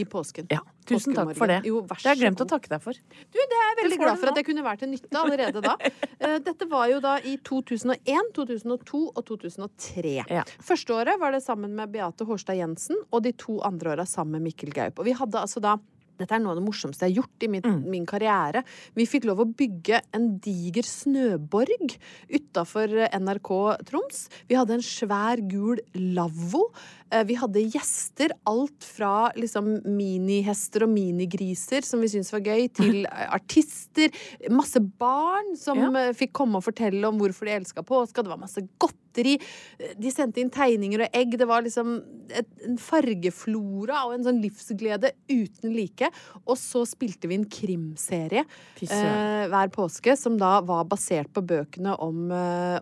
I 0.00 0.04
påsken. 0.08 0.46
Ja, 0.50 0.60
tusen 0.88 1.14
takk 1.14 1.32
for 1.38 1.46
det. 1.50 1.58
Jo, 1.68 1.80
Det 1.84 1.98
har 2.02 2.14
jeg 2.14 2.20
glemt 2.22 2.40
å 2.40 2.46
takke 2.48 2.68
deg 2.72 2.80
for. 2.82 2.92
Du, 2.94 3.38
det 3.38 3.58
er 3.58 3.66
jeg 3.70 3.76
veldig 3.82 3.98
glad 4.00 4.20
for 4.22 4.32
at 4.32 4.36
jeg 4.40 4.46
kunne 4.48 4.64
vært 4.64 4.80
til 4.84 4.90
nytte 4.94 5.22
allerede 5.24 5.60
da. 5.66 5.76
Eh, 6.20 6.36
Dette 6.44 6.66
var 6.68 6.84
jo 6.90 6.98
da 7.00 7.14
i 7.24 7.38
2001, 7.48 8.32
2002 8.36 8.98
og 9.16 9.22
2003. 9.24 10.10
Ja. 10.28 10.42
Første 10.60 10.92
året 10.92 11.16
var 11.22 11.32
det 11.32 11.40
sammen 11.40 11.72
med 11.78 11.88
Beate 11.94 12.26
Hårstad 12.28 12.58
Jensen, 12.58 12.98
og 13.10 13.22
de 13.24 13.32
to 13.32 13.56
andre 13.64 13.94
åra 13.94 14.04
sammen 14.04 14.36
med 14.36 14.50
Mikkel 14.50 14.74
Gaup. 14.76 15.00
Og 15.00 15.08
vi 15.08 15.14
hadde 15.16 15.40
altså 15.40 15.62
da 15.64 15.78
dette 16.20 16.36
er 16.36 16.42
noe 16.44 16.52
av 16.54 16.60
det 16.60 16.66
morsomste 16.66 17.06
jeg 17.08 17.14
har 17.14 17.22
gjort 17.22 17.46
i 17.46 17.48
min, 17.48 17.62
Mm. 17.64 17.82
min 17.90 18.06
karriere. 18.06 18.62
Vi 18.94 19.06
fikk 19.08 19.24
lov 19.28 19.40
å 19.40 19.48
bygge 19.48 20.00
en 20.14 20.38
diger 20.38 20.84
snøborg 20.86 21.96
utafor 22.30 22.88
NRK 23.10 23.50
Troms. 23.88 24.28
Vi 24.48 24.54
hadde 24.58 24.76
en 24.78 24.84
svær, 24.84 25.40
gul 25.48 25.80
lavvo. 25.94 26.70
Eh, 27.10 27.24
Vi 27.26 27.34
hadde 27.40 27.62
gjester. 27.72 28.30
Alt 28.46 28.84
fra 28.86 29.30
liksom 29.36 29.80
minihester 29.84 30.84
og 30.86 30.92
minigriser, 30.94 31.82
som 31.86 32.00
vi 32.00 32.08
syntes 32.12 32.32
var 32.32 32.40
gøy, 32.46 32.68
til 32.78 33.04
eh, 33.06 33.26
artister. 33.34 34.10
Masse 34.50 34.80
barn 34.80 35.56
som 35.58 35.78
Ja. 35.80 35.90
eh, 36.08 36.12
fikk 36.16 36.32
komme 36.32 36.56
og 36.60 36.64
fortelle 36.68 37.04
om 37.08 37.18
hvorfor 37.20 37.46
de 37.50 37.56
elska 37.60 37.82
påska. 37.86 38.22
Det 38.22 38.30
var 38.32 38.38
masse 38.42 38.62
godteri. 38.78 39.36
De 39.98 40.10
sendte 40.14 40.38
inn 40.40 40.50
tegninger 40.54 41.02
og 41.08 41.16
egg. 41.18 41.36
Det 41.40 41.48
var 41.50 41.62
liksom 41.66 41.96
et, 42.30 42.46
en 42.68 42.76
fargeflora 42.78 44.04
og 44.06 44.14
en 44.14 44.24
sånn 44.28 44.40
livsglede 44.42 45.10
uten 45.30 45.74
like. 45.74 46.10
Og 46.46 46.56
så 46.60 46.84
spilte 46.86 47.26
vi 47.30 47.34
en 47.40 47.48
krimserie 47.50 48.44
eh, 48.86 49.48
hver 49.50 49.72
påske, 49.74 50.14
som 50.16 50.38
da 50.38 50.60
var 50.62 50.86
basert 50.90 51.32
på 51.34 51.42
bøkene 51.42 51.96
om, 51.98 52.30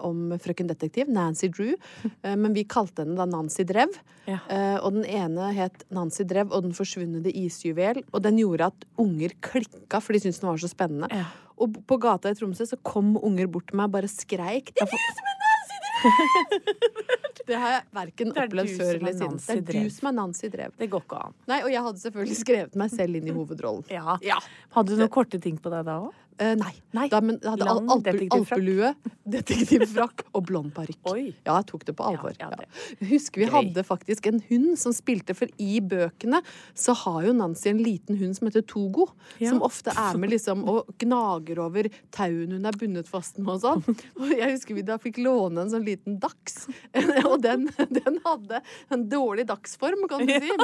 om 0.04 0.36
frøken 0.38 0.68
detektiv, 0.68 1.08
Nancy 1.08 1.48
Drew. 1.48 1.74
Eh, 2.24 2.34
men 2.36 2.52
vi 2.52 2.64
kalte 2.66 3.04
henne 3.04 3.14
da 3.18 3.24
Nancy 3.30 3.62
Drev. 3.68 3.92
Ja. 4.28 4.38
Eh, 4.52 4.76
og 4.84 4.92
den 4.98 5.06
ene 5.08 5.50
het 5.56 5.84
Nancy 5.94 6.26
Drev 6.28 6.52
og 6.52 6.66
Den 6.66 6.76
forsvunne 6.76 7.22
isjuvel. 7.32 8.02
Og 8.12 8.22
den 8.24 8.40
gjorde 8.40 8.70
at 8.72 8.88
unger 9.00 9.34
klikka, 9.44 10.02
for 10.04 10.12
de 10.12 10.22
syntes 10.22 10.42
den 10.42 10.50
var 10.50 10.60
så 10.60 10.70
spennende. 10.70 11.08
Ja. 11.12 11.28
Og 11.58 11.80
på 11.88 11.98
gata 11.98 12.30
i 12.30 12.36
Tromsø 12.38 12.68
så 12.68 12.78
kom 12.86 13.16
unger 13.16 13.48
bort 13.50 13.70
til 13.70 13.80
meg 13.80 13.88
og 13.90 13.96
bare 13.96 14.10
skreik. 14.10 14.70
Det 14.76 14.84
er 14.84 14.92
som 15.18 15.32
er 15.32 15.40
Nancy 15.42 15.80
Drev! 15.82 17.08
det 17.48 17.58
har 17.58 17.72
jeg 17.72 17.82
verken 17.98 18.30
er 18.30 18.44
opplevd 18.44 18.74
før 18.76 18.90
er 18.92 19.00
eller 19.00 19.16
siden. 19.16 19.40
Det 19.42 19.56
er 19.56 19.64
Drev. 19.72 19.88
du 19.88 19.96
som 19.96 20.10
er 20.10 20.16
Nancy 20.20 20.52
Drev. 20.52 20.76
Det 20.78 20.90
går 20.92 21.04
ikke 21.06 21.24
an. 21.26 21.36
Nei, 21.50 21.58
og 21.64 21.72
jeg 21.72 21.84
hadde 21.88 22.04
selvfølgelig 22.04 22.38
skrevet 22.44 22.78
meg 22.78 22.94
selv 22.94 23.18
inn 23.18 23.26
i 23.26 23.34
hovedrollen. 23.34 23.84
Ja. 23.90 24.18
Ja. 24.22 24.38
Hadde 24.76 24.94
du 24.94 25.02
noen 25.02 25.12
korte 25.18 25.40
ting 25.42 25.58
på 25.58 25.72
deg 25.74 25.88
da 25.88 25.98
òg? 26.04 26.24
Eh, 26.38 26.54
nei. 26.58 26.72
Nei. 26.94 27.08
Da, 27.12 27.18
men 27.20 27.36
jeg 27.42 27.50
hadde 27.50 27.66
Lang 27.66 27.88
alpe, 27.92 28.12
alpelue, 28.34 28.92
detektivfrakk 29.34 30.22
og 30.32 30.44
blond 30.48 30.70
parykk. 30.76 31.00
Ja, 31.44 31.58
jeg 31.58 31.66
tok 31.70 31.84
det 31.88 31.94
på 31.98 32.06
alvor. 32.06 32.34
Ja, 32.38 32.48
ja, 32.54 32.66
Ja, 32.68 33.08
Husker 33.10 33.42
vi 33.42 33.48
Gøy. 33.48 33.52
hadde 33.56 33.84
faktisk 33.86 34.28
en 34.30 34.38
hund 34.48 34.78
som 34.80 34.94
spilte, 34.96 35.34
for 35.36 35.50
i 35.58 35.80
bøkene 35.84 36.40
så 36.78 36.94
har 37.02 37.26
jo 37.26 37.34
Nancy 37.36 37.68
en 37.72 37.82
liten 37.82 38.18
hund 38.20 38.38
som 38.38 38.48
heter 38.48 38.64
Togo. 38.70 39.08
Som 39.40 39.60
ofte 39.66 39.92
er 39.92 40.18
med 40.20 40.32
liksom 40.32 40.62
og 40.70 40.92
gnager 41.02 41.60
over 41.66 41.90
tauene 42.14 42.56
hun 42.58 42.70
er 42.70 42.78
bundet 42.78 43.10
fast 43.10 43.38
med 43.42 43.56
og 43.56 43.62
sånn. 43.64 43.98
Og 44.22 44.32
jeg 44.32 44.54
husker 44.54 44.78
vi 44.78 44.86
da 44.86 44.96
fikk 45.02 45.18
låne 45.22 45.64
en 45.66 45.72
sånn 45.74 45.84
liten 45.86 46.18
dachs. 46.22 46.68
Og 47.28 47.36
den, 47.44 47.66
den 47.90 48.22
hadde 48.24 48.62
en 48.94 49.04
dårlig 49.10 49.48
dagsform, 49.50 50.06
kan 50.10 50.24
du 50.26 50.32
si. 50.38 50.54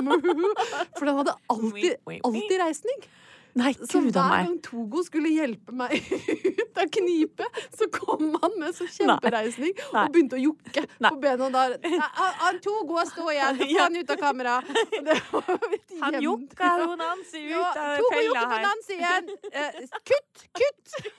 For 0.94 1.08
den 1.08 1.18
hadde 1.20 1.36
alltid, 1.52 1.98
alltid 2.22 2.58
reisning. 2.62 3.04
Nei, 3.54 3.70
Så 3.86 4.00
hver 4.02 4.16
gang 4.18 4.56
Togo 4.66 5.02
skulle 5.06 5.30
hjelpe 5.30 5.70
meg 5.78 5.92
ut 6.60 6.80
av 6.82 6.88
knipet, 6.90 7.60
så 7.78 7.86
kom 7.94 8.32
han 8.42 8.56
med 8.58 8.74
så 8.74 8.86
kjempereisning 8.90 9.76
Nei. 9.78 10.02
og 10.02 10.12
begynte 10.16 10.38
å 10.38 10.42
jukke 10.42 10.82
Nei. 10.98 11.10
på 11.12 11.20
bena. 11.22 11.50
der. 11.54 11.76
Togo 12.64 13.04
stå 13.06 13.28
igjen! 13.30 13.60
Få 13.62 13.68
han 13.78 13.96
ut 14.00 14.10
av 14.10 14.22
kamera! 14.24 14.56
Han 16.04 16.16
jokka 16.22 16.70
jo 16.82 16.94
Nancy 16.98 17.44
ut 17.46 17.52
Ja, 17.54 17.68
av 17.70 17.98
Togo 18.00 18.10
fella 18.10 18.24
jokker 18.26 18.48
på 18.48 18.54
her. 18.56 18.64
Nancy 18.66 18.96
igjen! 18.98 19.30
Eh, 19.52 20.00
kutt! 20.10 20.48
Kutt! 20.58 21.12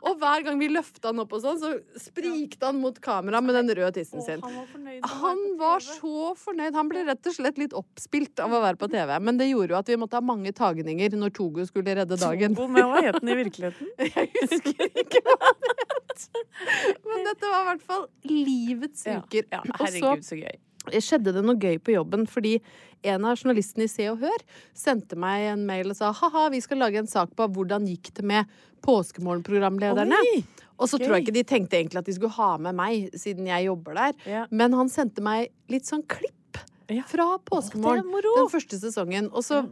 Og 0.00 0.18
hver 0.20 0.44
gang 0.46 0.58
vi 0.60 0.68
løfta 0.72 1.10
han 1.10 1.22
opp 1.22 1.34
og 1.36 1.42
sånn, 1.42 1.58
så 1.60 1.72
sprikte 2.00 2.70
han 2.70 2.78
mot 2.80 2.96
kamera 3.04 3.40
med 3.44 3.56
den 3.58 3.72
røde 3.78 3.92
tissen 3.98 4.22
sin. 4.24 4.42
Han 4.44 4.56
var 4.56 4.68
fornøyd. 4.72 5.08
Han 5.22 5.42
var 5.60 5.84
så 5.84 6.32
fornøyd. 6.38 6.78
Han 6.78 6.92
ble 6.92 7.04
rett 7.08 7.30
og 7.30 7.36
slett 7.36 7.60
litt 7.60 7.76
oppspilt 7.76 8.42
av 8.44 8.54
å 8.54 8.62
være 8.64 8.80
på 8.80 8.90
TV. 8.92 9.14
Men 9.24 9.40
det 9.40 9.50
gjorde 9.50 9.74
jo 9.74 9.80
at 9.80 9.92
vi 9.92 9.98
måtte 10.00 10.20
ha 10.20 10.24
mange 10.24 10.54
tagninger 10.56 11.18
når 11.18 11.34
Togo 11.36 11.66
skulle 11.68 11.98
redde 12.00 12.18
dagen. 12.20 12.56
Togo, 12.56 12.70
men 12.72 12.88
hva 12.88 13.02
het 13.04 13.20
den 13.20 13.32
i 13.34 13.38
virkeligheten? 13.42 13.92
Jeg 14.08 14.30
husker 14.38 14.88
ikke 15.04 15.24
hva 15.26 15.52
det 15.66 15.76
het. 15.82 16.30
Men 17.04 17.28
dette 17.28 17.52
var 17.52 17.60
i 17.60 17.68
hvert 17.72 17.84
fall 17.86 18.08
livets 18.26 19.04
uker. 19.06 19.46
Ja, 19.52 19.62
herregud, 19.78 20.24
så 20.26 20.38
gøy. 20.40 20.56
Skjedde 20.94 21.34
det 21.36 21.42
noe 21.44 21.58
gøy 21.60 21.78
på 21.82 21.94
jobben, 21.94 22.26
fordi 22.30 22.58
en 23.06 23.26
av 23.28 23.38
journalistene 23.38 23.86
i 23.86 23.90
Se 23.90 24.08
og 24.10 24.22
Hør 24.24 24.44
sendte 24.76 25.18
meg 25.20 25.50
en 25.52 25.66
mail 25.68 25.92
og 25.92 25.98
sa 25.98 26.10
ha-ha, 26.14 26.48
vi 26.54 26.62
skal 26.64 26.82
lage 26.82 26.98
en 27.00 27.10
sak 27.10 27.34
på 27.38 27.46
hvordan 27.54 27.86
gikk 27.88 28.12
det 28.18 28.24
med 28.26 28.56
Påskemorgen-programlederne. 28.86 30.18
Og 30.78 30.90
så 30.90 30.98
tror 31.00 31.16
jeg 31.16 31.26
ikke 31.26 31.36
de 31.38 31.46
tenkte 31.46 31.78
egentlig 31.78 32.02
at 32.02 32.08
de 32.08 32.14
skulle 32.14 32.34
ha 32.36 32.52
med 32.62 32.76
meg, 32.78 33.08
siden 33.18 33.48
jeg 33.50 33.66
jobber 33.66 33.98
der. 33.98 34.18
Ja. 34.30 34.42
Men 34.50 34.76
han 34.78 34.90
sendte 34.92 35.24
meg 35.24 35.50
litt 35.72 35.88
sånn 35.90 36.04
klipp 36.06 36.60
fra 37.10 37.34
Påskemorgen. 37.44 38.06
Den 38.08 38.52
første 38.52 38.78
sesongen. 38.80 39.28
Og 39.34 39.44
så 39.44 39.64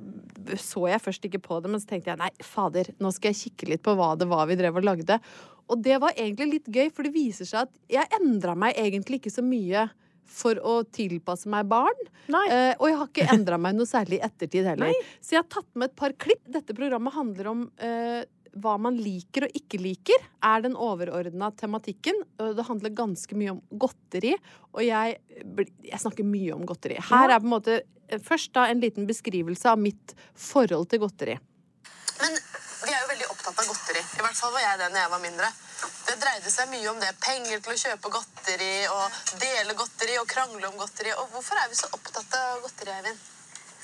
så 0.54 0.84
jeg 0.90 1.02
først 1.02 1.24
ikke 1.26 1.42
på 1.42 1.58
det, 1.62 1.70
men 1.72 1.82
så 1.82 1.90
tenkte 1.90 2.12
jeg 2.12 2.20
nei, 2.20 2.30
fader, 2.44 2.92
nå 3.02 3.10
skal 3.14 3.32
jeg 3.32 3.40
kikke 3.40 3.70
litt 3.72 3.82
på 3.82 3.96
hva 3.98 4.12
det 4.18 4.28
var 4.30 4.46
vi 4.46 4.58
drev 4.58 4.78
og 4.78 4.86
lagde. 4.86 5.18
Og 5.66 5.80
det 5.82 5.96
var 6.02 6.14
egentlig 6.14 6.60
litt 6.60 6.68
gøy, 6.70 6.90
for 6.94 7.06
det 7.06 7.14
viser 7.16 7.48
seg 7.48 7.66
at 7.66 7.72
jeg 7.90 8.20
endra 8.20 8.54
meg 8.58 8.78
egentlig 8.78 9.18
ikke 9.18 9.34
så 9.34 9.42
mye 9.42 9.88
for 10.26 10.58
å 10.58 10.78
tilpasse 10.92 11.50
meg 11.52 11.68
barn. 11.70 12.06
Nei. 12.32 12.44
Eh, 12.52 12.72
og 12.78 12.88
jeg 12.90 13.00
har 13.00 13.10
ikke 13.10 13.28
endra 13.34 13.58
meg 13.62 13.76
noe 13.78 13.88
særlig 13.88 14.20
i 14.20 14.24
ettertid 14.26 14.66
heller. 14.66 14.90
Nei. 14.90 15.18
Så 15.22 15.36
jeg 15.36 15.44
har 15.44 15.50
tatt 15.58 15.68
med 15.74 15.90
et 15.90 15.98
par 15.98 16.14
klipp. 16.18 16.42
Dette 16.50 16.76
programmet 16.76 17.14
handler 17.14 17.52
om 17.52 17.66
eh, 17.82 18.24
hva 18.62 18.76
man 18.80 18.96
liker 18.98 19.46
og 19.46 19.58
ikke 19.58 19.80
liker, 19.82 20.22
er 20.44 20.62
den 20.64 20.76
overordna 20.80 21.50
tematikken. 21.58 22.22
Det 22.36 22.64
handler 22.68 22.94
ganske 22.96 23.38
mye 23.38 23.56
om 23.56 23.60
godteri, 23.84 24.34
og 24.72 24.82
jeg, 24.84 25.18
jeg 25.84 26.02
snakker 26.02 26.26
mye 26.26 26.54
om 26.56 26.64
godteri. 26.68 26.98
Her 27.10 27.34
er 27.34 27.42
på 27.42 27.48
en 27.48 27.54
måte 27.56 27.78
eh, 27.82 28.22
først 28.22 28.54
da 28.56 28.66
en 28.70 28.82
liten 28.82 29.08
beskrivelse 29.08 29.70
av 29.72 29.80
mitt 29.82 30.16
forhold 30.32 30.88
til 30.92 31.04
godteri. 31.04 31.36
Men 32.16 32.36
vi 32.36 32.92
er 32.94 33.02
jo 33.02 33.12
veldig 33.12 33.30
opptatt 33.34 33.60
av 33.60 33.70
godteri. 33.72 34.02
I 34.02 34.24
hvert 34.24 34.40
fall 34.40 34.54
var 34.56 34.64
jeg 34.64 34.82
det 34.82 34.92
når 34.92 35.02
jeg 35.02 35.14
var 35.16 35.24
mindre. 35.28 35.52
Det 36.06 36.16
dreide 36.22 36.50
seg 36.52 36.68
mye 36.72 36.88
om 36.90 36.98
det. 37.02 37.12
Penger 37.22 37.60
til 37.64 37.72
å 37.74 37.78
kjøpe 37.84 38.12
godteri, 38.14 38.74
og 38.90 39.40
dele 39.42 39.74
godteri 39.78 40.18
og 40.22 40.28
krangle 40.30 40.68
om 40.70 40.76
godteri. 40.80 41.12
Og 41.20 41.32
hvorfor 41.34 41.58
er 41.62 41.72
vi 41.72 41.78
så 41.78 41.90
opptatt 41.92 42.36
av 42.38 42.62
godteri, 42.64 42.94
Eivind? 43.00 43.24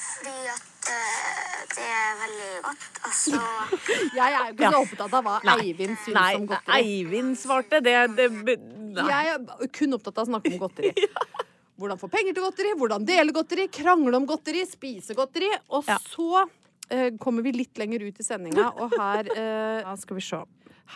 Fordi 0.02 0.48
at 0.52 0.88
eh, 0.92 1.58
det 1.74 1.86
er 1.88 2.16
veldig 2.22 2.50
godt. 2.66 3.00
Og 3.08 3.14
så 3.18 3.40
Jeg 4.18 4.28
er 4.38 4.48
jo 4.48 4.54
ikke 4.54 4.70
så 4.74 4.80
opptatt 4.86 5.16
av 5.18 5.26
hva 5.26 5.36
Eivind 5.58 5.96
syns 6.04 6.16
Nei, 6.16 6.30
om 6.38 6.46
godteri. 6.52 6.78
Eivind 6.78 7.36
svarte 7.40 7.82
det, 7.84 7.96
det 8.18 8.28
nei. 8.32 9.06
Jeg 9.10 9.34
er 9.34 9.72
kun 9.74 9.98
opptatt 9.98 10.22
av 10.22 10.26
å 10.26 10.30
snakke 10.32 10.54
om 10.54 10.58
godteri. 10.62 10.94
Hvordan 11.82 11.98
få 11.98 12.06
penger 12.12 12.36
til 12.36 12.44
godteri, 12.44 12.72
hvordan 12.78 13.06
dele 13.08 13.32
godteri, 13.34 13.64
krangle 13.72 14.14
om 14.14 14.26
godteri, 14.28 14.60
spise 14.68 15.16
godteri. 15.18 15.48
Og 15.74 15.88
Ja. 15.90 15.96
så 16.12 16.44
uh, 16.44 17.08
kommer 17.18 17.42
vi 17.42 17.54
litt 17.56 17.80
lenger 17.80 18.04
ut 18.04 18.20
i 18.20 18.26
sendinga, 18.26 18.68
og 18.76 18.92
her 19.00 19.26
uh, 19.32 19.78
ja, 19.80 19.94
skal 19.98 20.20
vi 20.20 20.22
se. 20.22 20.38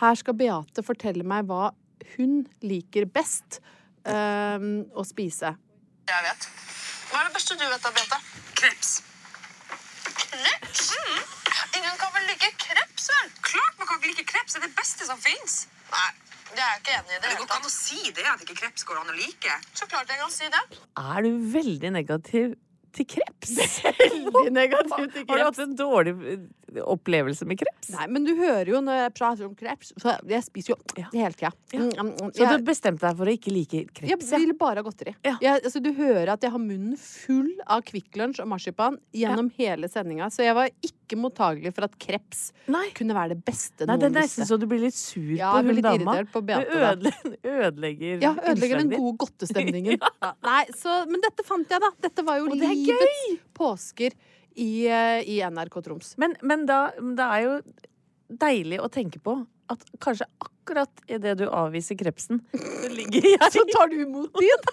Her 0.01 0.17
skal 0.19 0.37
Beate 0.37 0.83
fortelle 0.85 1.25
meg 1.27 1.47
hva 1.49 1.71
hun 2.15 2.43
liker 2.61 3.07
best 3.09 3.59
eh, 4.05 4.67
å 4.93 5.05
spise. 5.07 5.55
Jeg 6.07 6.23
vet. 6.27 6.47
Hva 7.07 7.23
er 7.23 7.29
det 7.29 7.35
beste 7.37 7.57
du 7.57 7.65
vet 7.65 7.83
da, 7.83 7.91
Beate? 7.95 8.19
Kreps. 8.57 8.93
Kreps? 10.21 10.93
Ingen 11.77 11.97
kan 11.99 12.13
vel 12.15 12.29
like 12.29 12.51
kreps, 12.61 13.09
vel? 13.13 13.33
Klart 13.47 13.79
man 13.79 13.89
kan 13.89 13.99
ikke 13.99 14.13
like 14.13 14.27
kreps. 14.29 14.55
Det 14.55 14.61
er 14.61 14.67
det 14.67 14.75
beste 14.77 15.07
som 15.07 15.19
fins. 15.23 15.65
Nei, 15.91 16.07
det 16.51 16.61
er 16.61 16.71
jeg 16.71 16.83
ikke 16.83 16.95
enig 16.99 17.11
i. 17.11 17.17
Det 17.17 17.27
det 17.27 17.35
går 17.39 17.47
ikke 17.47 17.59
an 17.59 17.67
å 17.69 17.73
si 17.73 17.99
det, 18.11 18.25
at 18.27 18.45
ikke 18.45 18.57
kreps 18.61 18.87
går 18.87 19.01
an 19.01 19.11
å 19.11 19.17
like. 19.17 19.57
Så 19.77 19.89
klart 19.89 20.11
jeg 20.11 20.21
kan 20.21 20.33
si 20.33 20.49
det. 20.53 20.63
Er 21.03 21.27
du 21.27 21.31
veldig 21.57 21.93
negativ 21.95 22.55
til 22.97 23.09
kreps? 23.15 23.55
Veldig 23.83 24.51
negativ 24.55 25.11
til 25.13 25.25
Har 25.29 25.41
du 25.41 25.45
hatt 25.47 25.61
en 25.63 25.75
dårlig 25.79 26.15
opplevelse 26.83 27.45
med 27.47 27.59
kreps? 27.61 27.89
Nei, 27.95 28.07
men 28.11 28.25
du 28.27 28.33
hører 28.37 28.69
jo 28.73 28.81
når 28.83 28.99
jeg 29.01 29.13
prater 29.17 29.47
om 29.47 29.55
kreps, 29.57 29.93
så 30.01 30.17
jeg 30.27 30.43
spiser 30.45 30.73
jo 30.73 30.77
Ja. 30.97 31.07
hele 31.13 31.33
tida. 31.33 31.51
Ja. 31.71 31.79
Mm, 31.79 31.89
mm, 31.95 32.11
mm. 32.27 32.31
Så 32.35 32.49
du 32.57 32.63
bestemte 32.67 33.07
deg 33.07 33.17
for 33.17 33.25
å 33.29 33.33
ikke 33.37 33.53
like 33.53 33.85
kreps? 33.93 34.31
ja? 34.31 34.37
vil 34.41 34.53
bare 34.57 34.81
ha 34.81 34.85
godteri. 34.85 35.15
Ja. 35.23 35.37
Jeg, 35.41 35.63
altså, 35.63 35.81
du 35.83 35.91
hører 35.93 36.33
at 36.33 36.43
jeg 36.43 36.51
har 36.51 36.59
munnen 36.59 36.97
full 36.99 37.51
av 37.65 37.81
Kvikk 37.87 38.15
Lunsj 38.19 38.41
og 38.43 38.49
marsipan 38.51 38.99
gjennom 39.15 39.49
hele 39.57 39.87
sendinga. 39.91 40.29
Så 40.33 40.43
jeg 40.43 40.55
var 40.57 40.69
ikke 40.83 41.17
mottagelig 41.17 41.71
for 41.73 41.87
at 41.87 41.95
kreps 42.01 42.51
Nei. 42.67 42.89
kunne 42.97 43.15
være 43.15 43.35
det 43.35 43.45
beste 43.47 43.85
Nei, 43.87 43.95
det 43.97 44.09
er 44.09 44.15
nesten 44.17 44.47
så 44.49 44.57
du 44.59 44.65
blir 44.67 44.81
litt 44.83 44.97
sur 44.97 45.23
på 45.23 45.37
jeg 45.39 45.67
hun 45.71 45.81
dama. 45.81 46.17
på 46.33 46.41
Du 46.41 46.47
Beate, 46.49 46.67
ødelegger, 46.75 47.37
ødelegger 47.67 48.21
Ja, 48.25 48.33
ødelegger 48.43 48.81
den 48.83 48.91
gode 48.97 49.17
godtestemningen. 49.23 50.01
Nei, 50.43 50.63
så, 50.75 51.05
men 51.07 51.23
dette 51.23 51.45
fant 51.47 51.69
jeg, 51.71 51.79
da. 51.83 51.91
Dette 52.09 52.25
var 52.27 52.41
jo 52.41 52.51
livets 52.51 53.39
påsker 53.57 54.11
i, 54.57 54.87
i 55.23 55.37
NRK 55.45 55.81
Troms. 55.85 56.15
Men, 56.17 56.35
men 56.41 56.65
da, 56.69 56.89
det 56.97 57.27
er 57.27 57.45
jo 57.45 57.55
deilig 58.27 58.81
å 58.81 58.89
tenke 58.91 59.21
på 59.23 59.39
at 59.71 59.83
kanskje 60.03 60.27
akkurat 60.41 61.03
idet 61.11 61.37
du 61.39 61.47
avviser 61.47 61.97
krepsen, 61.99 62.41
så 62.81 62.91
ligger 62.91 63.33
jeg 63.35 63.51
Så 63.53 63.65
tar 63.73 63.91
du 63.91 64.01
imot 64.03 64.33
din! 64.41 64.67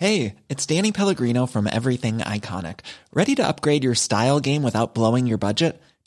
Hey, 0.00 0.36
it's 0.48 0.64
Danny 0.64 0.92
Pellegrino 0.92 1.44
from 1.44 1.66
Everything 1.66 2.20
Iconic. 2.20 2.80
Ready 3.12 3.34
to 3.34 3.46
upgrade 3.46 3.84
your 3.84 3.94
style 3.94 4.40
game 4.40 4.62
without 4.62 4.94
blowing 4.94 5.26
your 5.26 5.36
budget? 5.36 5.78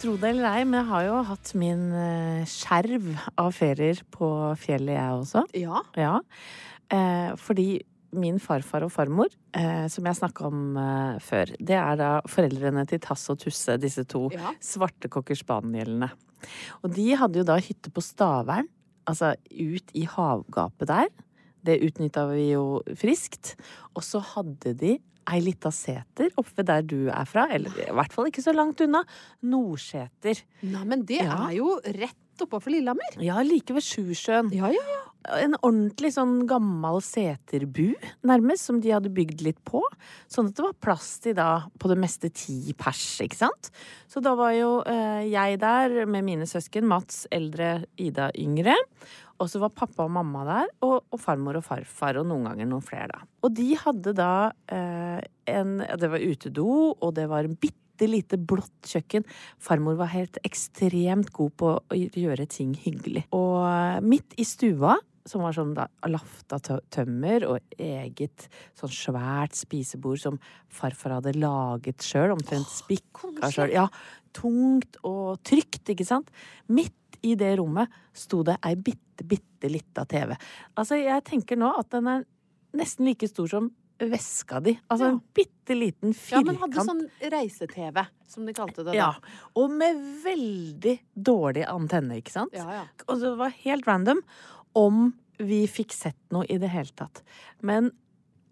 Tro 0.00 0.14
det 0.16 0.30
eller 0.32 0.46
ei, 0.48 0.64
men 0.64 0.78
jeg 0.80 0.88
har 0.88 1.04
jo 1.04 1.16
hatt 1.28 1.50
min 1.60 1.80
eh, 1.92 2.48
skjerv 2.48 3.08
av 3.40 3.50
ferier 3.52 3.98
på 4.14 4.28
fjellet, 4.60 4.94
jeg 4.96 5.18
også. 5.18 5.42
Ja. 5.60 5.82
Ja. 6.00 6.14
Eh, 6.88 7.34
fordi 7.40 7.66
min 8.16 8.40
farfar 8.42 8.86
og 8.86 8.90
farmor, 8.94 9.28
eh, 9.54 9.84
som 9.92 10.08
jeg 10.08 10.18
snakka 10.18 10.46
om 10.48 10.62
eh, 10.80 11.18
før, 11.22 11.52
det 11.60 11.76
er 11.76 12.00
da 12.00 12.08
foreldrene 12.32 12.86
til 12.88 13.02
Tass 13.04 13.28
og 13.30 13.42
Tusse, 13.44 13.76
disse 13.82 14.06
to 14.08 14.24
Ja. 14.32 14.54
svarte 14.64 15.10
cocker 15.12 15.36
spanielene. 15.38 16.08
Og 16.80 16.94
de 16.96 17.10
hadde 17.20 17.42
jo 17.42 17.44
da 17.44 17.58
hytte 17.60 17.92
på 17.92 18.00
Stavern, 18.02 18.70
altså 19.06 19.34
ut 19.52 19.92
i 19.92 20.06
havgapet 20.08 20.88
der. 20.88 21.12
Det 21.62 21.76
utnytta 21.84 22.24
vi 22.32 22.54
jo 22.54 22.80
friskt. 22.96 23.52
Og 23.92 24.00
så 24.06 24.24
hadde 24.32 24.72
de 24.80 24.96
ei 25.32 25.40
lita 25.44 25.70
seter 25.74 26.30
oppe 26.40 26.64
der 26.66 26.82
du 26.82 27.08
er 27.10 27.24
fra, 27.28 27.46
eller 27.54 27.70
i 27.84 27.90
hvert 27.94 28.12
fall 28.12 28.26
ikke 28.30 28.42
så 28.44 28.54
langt 28.56 28.80
unna. 28.84 29.04
Nordseter. 29.42 30.42
Nei, 30.62 30.84
men 30.84 31.04
det 31.04 31.20
Ja. 31.22 31.48
er 31.48 31.56
jo 31.56 31.80
rett 31.84 32.16
oppover 32.40 32.70
Lillehammer. 32.72 33.18
Ja, 33.20 33.42
like 33.44 33.74
ved 33.74 33.82
Sjusjøen. 33.84 34.50
Ja, 34.54 34.68
ja, 34.72 34.80
ja. 34.94 35.00
En 35.42 35.52
ordentlig 35.62 36.14
sånn 36.14 36.46
gammel 36.48 37.02
seterbu, 37.04 37.92
nærmest, 38.24 38.64
som 38.64 38.80
de 38.80 38.88
hadde 38.94 39.10
bygd 39.12 39.42
litt 39.44 39.58
på. 39.68 39.82
Sånn 40.32 40.48
at 40.48 40.54
det 40.56 40.64
var 40.64 40.72
plass 40.80 41.18
til 41.20 41.34
da 41.36 41.66
på 41.78 41.88
det 41.92 41.98
meste 42.00 42.30
ti 42.32 42.72
pers, 42.72 43.20
ikke 43.20 43.36
sant? 43.36 43.68
Så 44.08 44.22
da 44.24 44.32
var 44.34 44.52
jo 44.56 44.80
eh, 44.86 45.28
jeg 45.28 45.60
der 45.60 46.06
med 46.06 46.24
mine 46.24 46.48
søsken, 46.48 46.88
Mats 46.88 47.26
eldre, 47.30 47.84
Ida 47.98 48.30
yngre. 48.40 48.74
Og 49.40 49.48
så 49.48 49.60
var 49.62 49.72
pappa 49.72 50.04
og 50.04 50.12
mamma 50.12 50.44
der, 50.48 50.72
og, 50.84 50.96
og 51.08 51.20
farmor 51.20 51.60
og 51.60 51.64
farfar, 51.64 52.20
og 52.20 52.28
noen 52.28 52.50
ganger 52.50 52.68
noen 52.68 52.84
flere, 52.84 53.08
da. 53.14 53.28
Og 53.46 53.54
de 53.56 53.68
hadde 53.80 54.12
da 54.18 54.32
eh, 54.68 55.20
en 55.50 55.78
Det 55.80 56.10
var 56.12 56.20
utedo, 56.20 56.66
og 56.92 57.14
det 57.16 57.26
var 57.30 57.48
en 57.48 57.56
bitte 57.56 58.08
lite 58.08 58.36
blått 58.36 58.88
kjøkken. 58.88 59.24
Farmor 59.60 59.96
var 59.98 60.12
helt 60.12 60.38
ekstremt 60.46 61.32
god 61.36 61.54
på 61.60 61.72
å 61.80 61.98
gjøre 61.98 62.48
ting 62.52 62.74
hyggelig. 62.76 63.26
Og 63.36 63.64
eh, 63.64 64.02
midt 64.04 64.36
i 64.40 64.46
stua, 64.48 64.98
som 65.28 65.44
var 65.44 65.56
sånn 65.56 65.74
da 65.76 65.86
lafta 66.08 66.58
tømmer 66.92 67.44
og 67.48 67.74
eget 67.80 68.46
sånn 68.78 68.92
svært 68.92 69.56
spisebord 69.58 70.20
som 70.20 70.38
farfar 70.72 71.18
hadde 71.18 71.36
laget 71.36 72.04
sjøl, 72.04 72.34
omtrent 72.34 72.68
spikka 72.72 73.52
sjøl. 73.52 73.72
Ja, 73.74 73.86
tungt 74.36 75.00
og 75.06 75.40
trygt, 75.46 75.84
ikke 75.92 76.06
sant? 76.08 76.30
Midt 76.72 76.96
i 77.26 77.34
det 77.38 77.54
rommet 77.60 77.92
sto 78.16 78.42
det 78.46 78.56
ei 78.66 78.74
bitte, 78.76 79.26
bitte 79.28 79.70
lita 79.70 80.06
TV. 80.08 80.34
Altså, 80.74 80.98
jeg 81.00 81.24
tenker 81.28 81.58
nå 81.60 81.70
at 81.78 81.90
den 81.92 82.08
er 82.10 82.24
nesten 82.76 83.08
like 83.08 83.28
stor 83.28 83.50
som 83.50 83.70
veska 84.00 84.60
di. 84.64 84.72
Altså 84.88 85.10
en 85.10 85.18
bitte 85.36 85.74
liten 85.76 86.14
firkant. 86.16 86.46
Ja, 86.46 86.46
men 86.46 86.60
hadde 86.62 86.84
sånn 86.86 87.02
reise-TV, 87.32 88.02
som 88.30 88.46
de 88.48 88.54
kalte 88.56 88.84
det 88.84 88.94
da. 88.94 88.96
Ja, 88.96 89.08
og 89.58 89.74
med 89.76 89.98
veldig 90.24 90.96
dårlig 91.14 91.66
antenne, 91.68 92.20
ikke 92.22 92.32
sant? 92.32 92.56
Ja, 92.56 92.80
ja. 92.80 92.84
Og 93.08 93.20
det 93.20 93.34
var 93.40 93.52
helt 93.64 93.90
random 93.90 94.22
om 94.78 95.10
vi 95.40 95.64
fikk 95.70 95.92
sett 95.96 96.20
noe 96.34 96.46
i 96.48 96.56
det 96.60 96.70
hele 96.72 96.92
tatt. 96.96 97.22
Men 97.64 97.90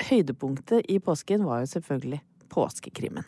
høydepunktet 0.09 0.89
i 0.89 0.99
påsken 1.03 1.47
var 1.49 1.65
jo 1.65 1.73
selvfølgelig 1.73 2.21
påskekrimmen. 2.53 3.27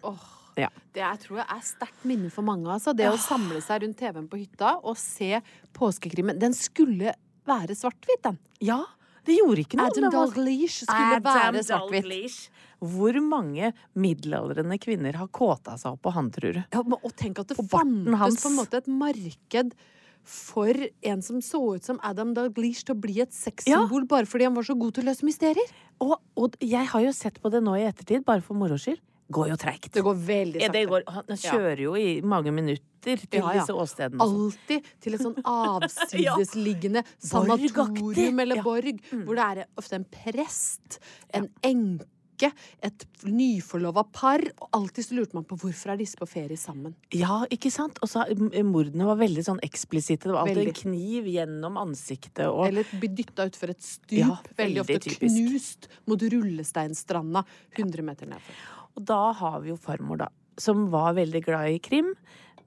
Ja. 0.58 0.70
Det 0.94 1.02
jeg 1.02 1.22
tror 1.24 1.42
jeg 1.42 1.46
er 1.54 1.66
sterkt 1.66 2.06
minne 2.08 2.30
for 2.34 2.46
mange. 2.46 2.70
Altså. 2.72 2.94
Det 2.96 3.08
å 3.10 3.18
samle 3.20 3.60
seg 3.64 3.84
rundt 3.84 3.98
TV-en 4.00 4.30
på 4.30 4.40
hytta 4.40 4.78
og 4.80 4.98
se 5.00 5.42
påskekrimmen. 5.76 6.40
Den 6.40 6.56
skulle 6.56 7.14
være 7.48 7.76
svart-hvit, 7.78 8.22
den. 8.26 8.40
Ja, 8.64 8.82
det 9.28 9.36
gjorde 9.36 9.64
ikke 9.64 9.78
noe. 9.78 9.92
Adam 9.92 10.10
Dalglish 10.14 10.82
skulle 10.86 11.20
være 11.22 11.62
svart-hvit. 11.66 12.02
Dalglish. 12.02 12.66
Hvor 12.80 13.16
mange 13.20 13.72
middelaldrende 14.00 14.78
kvinner 14.80 15.18
har 15.20 15.28
kåta 15.28 15.76
seg 15.80 15.94
opp 15.94 16.04
på 16.06 16.12
han, 16.16 16.30
tror 16.32 16.56
du? 16.56 16.60
Ja, 16.72 16.82
men, 16.82 16.96
og 17.04 17.14
tenk 17.20 17.42
at 17.42 17.52
det 17.52 17.58
fantes 17.60 18.20
hans. 18.22 18.40
på 18.40 18.52
en 18.52 18.56
måte 18.56 18.80
et 18.80 18.88
marked 18.88 19.74
for 20.30 20.76
en 21.10 21.22
som 21.24 21.40
så 21.44 21.60
ut 21.76 21.84
som 21.84 22.00
Adam 22.04 22.32
Dalglish 22.36 22.84
til 22.86 22.94
å 22.94 23.00
bli 23.00 23.20
et 23.24 23.32
sexsymbol 23.34 24.04
bare 24.08 24.28
fordi 24.28 24.46
han 24.46 24.56
var 24.56 24.66
så 24.68 24.76
god 24.78 24.96
til 24.96 25.04
å 25.04 25.10
løse 25.10 25.26
mysterier. 25.26 25.76
Og, 26.00 26.16
og 26.36 26.56
jeg 26.64 26.88
har 26.92 27.04
jo 27.04 27.12
sett 27.16 27.40
på 27.40 27.52
det 27.52 27.62
nå 27.64 27.76
i 27.80 27.86
ettertid, 27.88 28.24
bare 28.26 28.44
for 28.44 28.56
moro 28.56 28.78
skyld. 28.80 29.00
Går 29.31 29.49
jo 29.53 29.57
treigt. 29.62 29.93
Det 29.95 30.03
går 30.03 30.14
veldig 30.27 30.61
sakte. 30.64 30.81
Ja, 30.83 31.01
han 31.21 31.37
kjører 31.38 31.83
jo 31.85 31.93
i 31.97 32.21
mange 32.27 32.51
minutter 32.53 32.87
til 33.31 33.38
Ja, 33.40 33.53
ja. 33.55 33.61
disse 33.61 33.73
åstedene. 33.79 34.19
sånn. 34.19 34.40
Alltid 34.45 34.88
til 35.01 35.14
et 35.14 35.23
sånn 35.23 35.37
avsidesliggende 35.47 37.05
sanatorium 37.23 38.40
eller 38.43 38.62
borg, 38.66 38.99
hvor 39.25 39.37
det 39.38 39.45
er 39.51 39.66
ofte 39.81 40.01
en 40.01 40.05
prest, 40.11 40.99
en 41.35 41.47
enke, 41.64 42.51
et 42.83 43.05
nyforlova 43.29 44.03
par. 44.16 44.40
Og 44.61 44.69
alltid 44.79 45.05
så 45.07 45.16
lurte 45.19 45.37
man 45.37 45.45
på 45.49 45.59
hvorfor 45.61 45.93
er 45.93 46.01
disse 46.01 46.16
på 46.16 46.29
ferie 46.29 46.57
sammen. 46.61 46.95
Ja, 47.12 47.43
ikke 47.53 47.71
sant? 47.73 47.99
Og 48.03 48.09
så 48.09 48.25
mordene 48.64 49.05
var 49.09 49.19
veldig 49.21 49.45
sånn 49.45 49.61
eksplisitte. 49.66 50.29
Det 50.29 50.33
var 50.37 50.47
alltid 50.47 50.62
Veldig. 50.62 50.75
en 50.75 50.81
kniv 50.83 51.29
gjennom 51.35 51.77
ansiktet 51.81 52.47
og 52.49 52.66
Eller 52.69 52.88
bli 53.01 53.09
dytta 53.23 53.45
utfor 53.51 53.71
et 53.75 53.85
stup. 53.85 54.16
Ja, 54.16 54.38
veldig 54.57 54.57
veldig 54.62 54.85
ofte 54.87 55.01
typisk. 55.11 55.37
knust 55.51 55.88
mot 56.09 56.21
rullesteinstranda 56.33 57.45
100 57.77 58.03
meter 58.09 58.27
nedfor. 58.33 58.55
Og 58.98 59.05
da 59.07 59.33
har 59.38 59.61
vi 59.64 59.70
jo 59.72 59.76
farmor, 59.81 60.18
da, 60.24 60.29
som 60.61 60.88
var 60.92 61.14
veldig 61.18 61.42
glad 61.46 61.74
i 61.76 61.79
krim. 61.83 62.14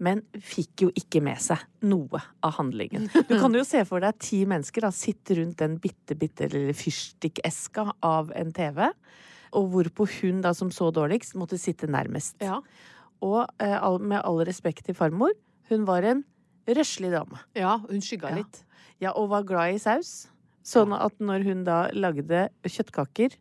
Men 0.04 0.24
fikk 0.42 0.82
jo 0.84 0.90
ikke 0.98 1.22
med 1.24 1.38
seg 1.40 1.62
noe 1.86 2.20
av 2.44 2.56
handlingen. 2.58 3.06
Du 3.30 3.36
kan 3.40 3.54
jo 3.56 3.62
se 3.68 3.84
for 3.88 4.02
deg 4.04 4.18
ti 4.20 4.42
mennesker 4.50 4.84
da, 4.88 4.90
sitte 4.92 5.38
rundt 5.38 5.60
den 5.62 5.78
bitte, 5.80 6.18
bitte 6.20 6.50
lille 6.52 6.74
fyrstikkeska 6.76 7.86
av 8.04 8.32
en 8.36 8.52
TV. 8.56 8.82
Og 9.54 9.70
hvorpå 9.72 10.08
hun 10.18 10.42
da 10.44 10.52
som 10.58 10.72
så 10.74 10.90
dårligst, 10.96 11.36
måtte 11.40 11.60
sitte 11.62 11.88
nærmest. 11.88 12.36
Ja. 12.42 12.58
Og 13.24 13.46
eh, 13.64 13.78
med 14.02 14.20
all 14.26 14.42
respekt 14.50 14.88
til 14.90 14.98
farmor, 14.98 15.32
hun 15.70 15.86
var 15.88 16.04
en 16.10 16.26
røslig 16.68 17.14
dame. 17.14 17.40
Ja, 17.56 17.78
hun 17.86 18.02
skygga 18.04 18.34
Ja. 18.34 18.42
litt. 18.42 18.64
Ja, 19.00 19.12
og 19.14 19.30
var 19.30 19.44
glad 19.48 19.76
i 19.78 19.80
saus. 19.84 20.28
Sånn 20.64 20.94
at 20.96 21.16
når 21.20 21.44
hun 21.44 21.64
da 21.68 21.90
lagde 21.94 22.48
kjøttkaker 22.66 23.34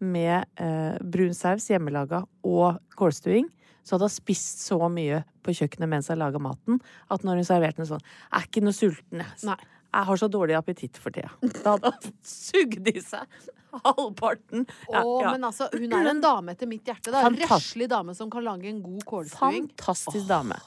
med 0.00 0.44
eh, 0.60 0.96
brun 1.04 1.34
saus 1.36 1.68
hjemmelaga 1.70 2.22
og 2.46 2.78
kålstuing, 2.96 3.48
så 3.84 3.96
hadde 3.96 4.08
hun 4.08 4.14
spist 4.14 4.62
så 4.66 4.78
mye 4.92 5.22
på 5.44 5.54
kjøkkenet 5.56 5.88
mens 5.88 6.08
hun 6.12 6.18
laga 6.20 6.40
maten, 6.42 6.80
at 7.10 7.22
når 7.24 7.40
hun 7.40 7.48
serverte 7.48 7.80
den 7.82 7.88
sånn 7.88 8.02
Jeg 8.04 8.36
er 8.42 8.48
ikke 8.48 8.62
noe 8.64 8.76
sulten, 8.76 9.22
jeg. 9.24 9.56
Jeg 9.90 10.06
har 10.06 10.20
så 10.20 10.28
dårlig 10.30 10.54
appetitt 10.54 10.98
for 11.02 11.10
tida. 11.10 11.32
Da 11.64 11.72
hadde 11.74 11.90
hun 11.96 12.12
sugd 12.30 12.86
i 12.92 13.00
seg 13.02 13.26
halvparten. 13.84 14.64
Ja, 14.90 15.00
Å, 15.02 15.16
ja. 15.22 15.32
men 15.34 15.46
altså, 15.48 15.66
hun 15.74 15.92
er 15.96 16.10
en 16.12 16.20
dame 16.22 16.54
etter 16.54 16.68
mitt 16.70 16.86
hjerte. 16.86 17.10
da. 17.10 17.24
En 17.26 17.34
Fantast- 17.36 17.50
Røslig 17.72 17.88
dame 17.90 18.14
som 18.18 18.30
kan 18.30 18.44
lage 18.46 18.68
en 18.70 18.80
god 18.84 19.02
kålstuing. 19.08 19.66
Fantastisk 19.72 20.28
dame. 20.30 20.58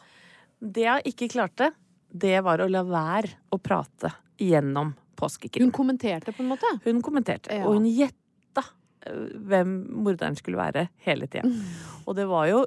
Det 0.63 0.85
hun 0.89 1.07
ikke 1.13 1.29
klarte, 1.31 1.71
det 2.13 2.37
var 2.45 2.63
å 2.63 2.67
la 2.71 2.83
være 2.87 3.31
å 3.51 3.59
prate 3.63 4.11
gjennom 4.39 4.93
påskekrim. 5.19 5.67
Hun 5.67 5.71
kommenterte 5.75 6.33
på 6.35 6.43
en 6.43 6.51
måte? 6.55 6.69
Hun 6.85 7.01
kommenterte, 7.05 7.51
Ja. 7.55 7.65
og 7.67 7.75
hun 7.79 7.87
gjetta 7.91 8.19
hvem 9.49 9.71
morderen 10.03 10.35
skulle 10.39 10.59
være 10.59 10.87
hele 11.05 11.27
tida. 11.27 11.49
Og 12.07 12.15
det 12.17 12.27
var 12.29 12.47
jo 12.49 12.63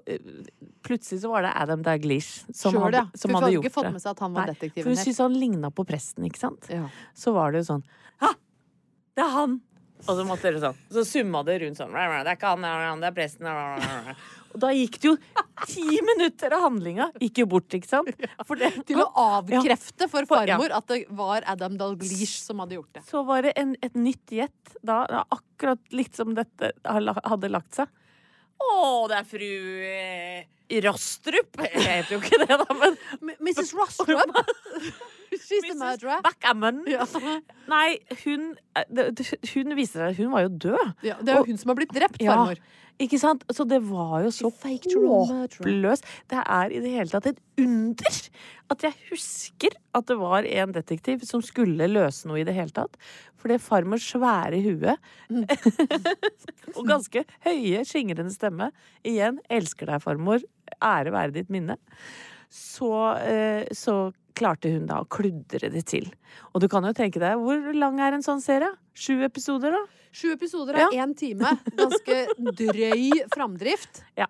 Plutselig 0.87 1.23
så 1.23 1.31
var 1.33 1.43
det 1.43 1.51
Adam 1.59 1.83
Daglish 1.83 2.45
som, 2.53 2.71
sure, 2.73 2.85
hadde, 2.85 3.01
som 3.19 3.33
hadde 3.33 3.33
gjort 3.33 3.33
det. 3.33 3.33
hun 3.33 3.43
hadde 3.43 3.57
ikke 3.59 3.75
fått 3.75 3.95
med 3.97 4.03
seg 4.05 4.11
at 4.13 4.21
han 4.23 4.37
var 4.37 4.53
detektiven 4.53 4.85
For 4.85 4.93
hun 4.93 5.01
syntes 5.01 5.23
han 5.25 5.39
ligna 5.41 5.71
på 5.75 5.85
presten, 5.89 6.27
ikke 6.29 6.41
sant? 6.41 6.69
Ja. 6.71 6.87
Så 7.17 7.35
var 7.35 7.55
det 7.55 7.65
jo 7.65 7.71
sånn 7.73 7.83
Ja, 8.23 8.31
det 9.19 9.25
er 9.27 9.33
han! 9.35 9.59
Og 10.07 10.15
så 10.15 10.25
måtte 10.27 10.49
dere 10.49 10.63
sånn. 10.63 10.81
Så 10.95 11.05
summa 11.09 11.43
det 11.47 11.61
rundt 11.65 11.79
sånn. 11.81 11.95
Det 11.95 12.07
er 12.23 12.33
ikke 12.37 12.55
han, 12.55 13.03
det 13.03 13.11
er 13.11 13.15
presten. 13.17 13.49
Og 14.57 14.63
da 14.63 14.71
gikk 14.73 14.97
det 15.03 15.11
jo 15.11 15.15
ti 15.67 15.85
minutter 16.07 16.55
av 16.57 16.63
handlinga 16.65 17.11
gikk 17.21 17.43
jo 17.43 17.49
bort, 17.57 17.75
ikke 17.77 17.91
sant? 17.91 18.09
Det, 18.17 18.71
Til 18.89 19.03
å 19.03 19.09
avkrefte 19.21 20.09
for 20.13 20.29
farmor 20.31 20.73
at 20.79 20.89
det 20.89 21.03
var 21.19 21.45
Adam 21.51 21.77
Dalglish 21.81 22.39
som 22.41 22.63
hadde 22.65 22.79
gjort 22.79 22.97
det. 22.97 23.05
Så 23.11 23.25
var 23.29 23.45
det 23.45 23.53
en, 23.61 23.75
et 23.85 23.99
nytt 23.99 24.33
gjett 24.33 24.77
da, 24.81 25.03
akkurat 25.35 25.83
litt 25.93 26.17
som 26.17 26.33
dette 26.39 26.73
hadde 26.87 27.53
lagt 27.53 27.77
seg. 27.77 27.93
Å, 28.57 28.77
det 29.11 29.19
er 29.19 29.27
fru 29.29 29.51
eh, 29.85 30.47
Rostrup! 30.87 31.61
Jeg 31.61 31.85
heter 31.85 32.17
jo 32.17 32.23
ikke 32.23 32.41
det, 32.47 32.57
da, 32.63 32.77
men 32.81 32.97
Mrs. 33.45 33.75
Rostrup? 33.77 34.33
She's 35.43 35.67
the 35.67 35.77
murderer. 35.79 36.23
Backgammon. 36.25 36.83
Ja. 36.91 37.07
Nei, 37.71 37.99
hun 38.25 38.55
Hun 39.53 39.77
viser 39.79 40.09
seg 40.09 40.19
Hun 40.21 40.33
var 40.35 40.47
jo 40.47 40.51
død. 40.69 40.97
Ja, 41.07 41.21
det 41.21 41.35
er 41.35 41.41
jo 41.43 41.53
hun 41.53 41.61
som 41.61 41.73
har 41.73 41.79
blitt 41.79 41.95
drept, 41.97 42.21
farmor. 42.23 42.61
Ikke 43.03 43.19
sant? 43.21 43.43
Så 43.53 43.67
det 43.69 43.83
var 43.85 44.23
jo 44.25 44.31
så 44.33 44.49
håpløst. 44.49 46.07
Det 46.33 46.39
er 46.41 46.73
i 46.73 46.81
det 46.81 46.93
hele 46.95 47.13
tatt 47.13 47.29
et 47.29 47.41
under 47.61 48.21
at 48.73 48.85
jeg 48.87 48.97
husker 49.11 49.77
at 49.95 50.07
det 50.09 50.17
var 50.19 50.49
en 50.49 50.73
detektiv 50.75 51.27
som 51.29 51.43
skulle 51.45 51.91
løse 51.91 52.27
noe 52.29 52.41
i 52.41 52.47
det 52.49 52.55
hele 52.57 52.73
tatt. 52.75 52.97
For 53.37 53.53
det 53.53 53.61
farmors 53.63 54.07
svære 54.09 54.63
hue 54.65 54.97
og 56.77 56.83
ganske 56.89 57.27
høye, 57.45 57.85
skingrende 57.87 58.33
stemme 58.35 58.73
Igjen, 59.07 59.43
elsker 59.53 59.93
deg, 59.93 60.03
farmor. 60.03 60.41
Ære 60.81 61.13
være 61.15 61.37
ditt 61.37 61.53
minne. 61.53 61.77
Så, 62.51 62.91
eh, 63.21 63.69
så 63.77 64.09
klarte 64.37 64.71
hun 64.73 64.87
da 64.89 65.01
å 65.03 65.09
kludre 65.11 65.71
det 65.73 65.85
til. 65.91 66.09
Og 66.53 66.63
du 66.63 66.69
kan 66.73 66.85
jo 66.87 66.95
tenke 66.97 67.21
deg, 67.23 67.41
hvor 67.41 67.73
lang 67.77 68.01
er 68.05 68.17
en 68.17 68.25
sånn 68.25 68.43
serie? 68.45 68.73
Sju 68.97 69.21
episoder, 69.27 69.77
da? 69.77 69.83
Sju 70.17 70.31
episoder 70.33 70.79
av 70.87 70.97
én 70.97 71.13
time. 71.19 71.57
Ganske 71.77 72.23
drøy 72.61 73.27
framdrift. 73.35 74.05
Ja. 74.17 74.29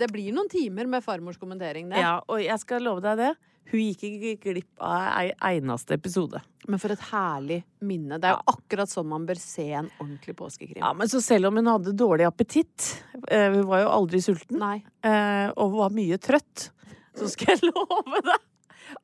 Det 0.00 0.08
blir 0.08 0.32
noen 0.32 0.48
timer 0.48 0.88
med 0.88 1.04
farmors 1.04 1.36
kommentering, 1.40 1.90
det. 1.92 2.00
Ja, 2.00 2.18
og 2.24 2.40
jeg 2.40 2.56
skal 2.62 2.84
love 2.86 3.04
deg 3.04 3.20
det. 3.20 3.34
Hun 3.70 3.82
gikk 3.84 4.00
ikke 4.08 4.32
glipp 4.48 4.80
av 4.82 5.10
ei 5.20 5.28
eneste 5.52 5.94
episode. 5.94 6.40
Men 6.66 6.80
for 6.82 6.94
et 6.94 7.02
herlig 7.10 7.60
minne. 7.86 8.18
Det 8.18 8.30
er 8.30 8.38
jo 8.38 8.54
akkurat 8.54 8.90
sånn 8.90 9.08
man 9.12 9.26
bør 9.28 9.38
se 9.38 9.68
en 9.68 9.90
ordentlig 10.00 10.34
påskekrim. 10.38 10.80
Ja, 10.80 10.90
men 10.96 11.10
så 11.12 11.20
selv 11.22 11.50
om 11.50 11.60
hun 11.60 11.70
hadde 11.70 11.94
dårlig 11.94 12.26
appetitt, 12.26 12.88
eh, 13.28 13.50
hun 13.52 13.68
var 13.68 13.84
jo 13.84 13.92
aldri 13.94 14.22
sulten, 14.24 14.58
Nei. 14.62 14.78
Eh, 15.06 15.52
og 15.54 15.76
var 15.76 15.94
mye 15.94 16.18
trøtt, 16.22 16.70
så 17.14 17.30
skal 17.30 17.54
jeg 17.54 17.68
love 17.70 18.24
deg 18.26 18.49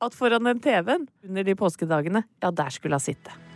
at 0.01 0.15
foran 0.17 0.45
den 0.45 0.63
TV-en 0.63 1.07
under 1.27 1.43
de 1.43 1.55
påskedagene, 1.55 2.23
ja, 2.43 2.51
der 2.51 2.69
skulle 2.73 2.97
hun 2.97 2.99
sitte. 2.99 3.46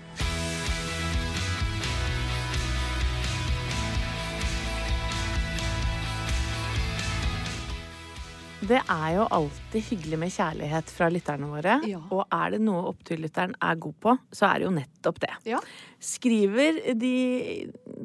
Det 8.71 8.79
er 8.87 9.07
jo 9.17 9.23
alltid 9.35 9.83
hyggelig 9.83 10.17
med 10.21 10.31
kjærlighet 10.31 10.91
fra 10.95 11.09
lytterne 11.11 11.47
våre. 11.51 11.73
Ja. 11.89 11.97
Og 12.15 12.21
er 12.31 12.53
det 12.53 12.61
noe 12.63 12.85
Oppturlytteren 12.87 13.57
er 13.67 13.79
god 13.83 13.97
på, 13.99 14.13
så 14.31 14.45
er 14.47 14.61
det 14.61 14.67
jo 14.69 14.71
nettopp 14.77 15.19
det. 15.19 15.31
Ja. 15.49 15.59
Skriver 15.99 16.79
de 16.95 17.11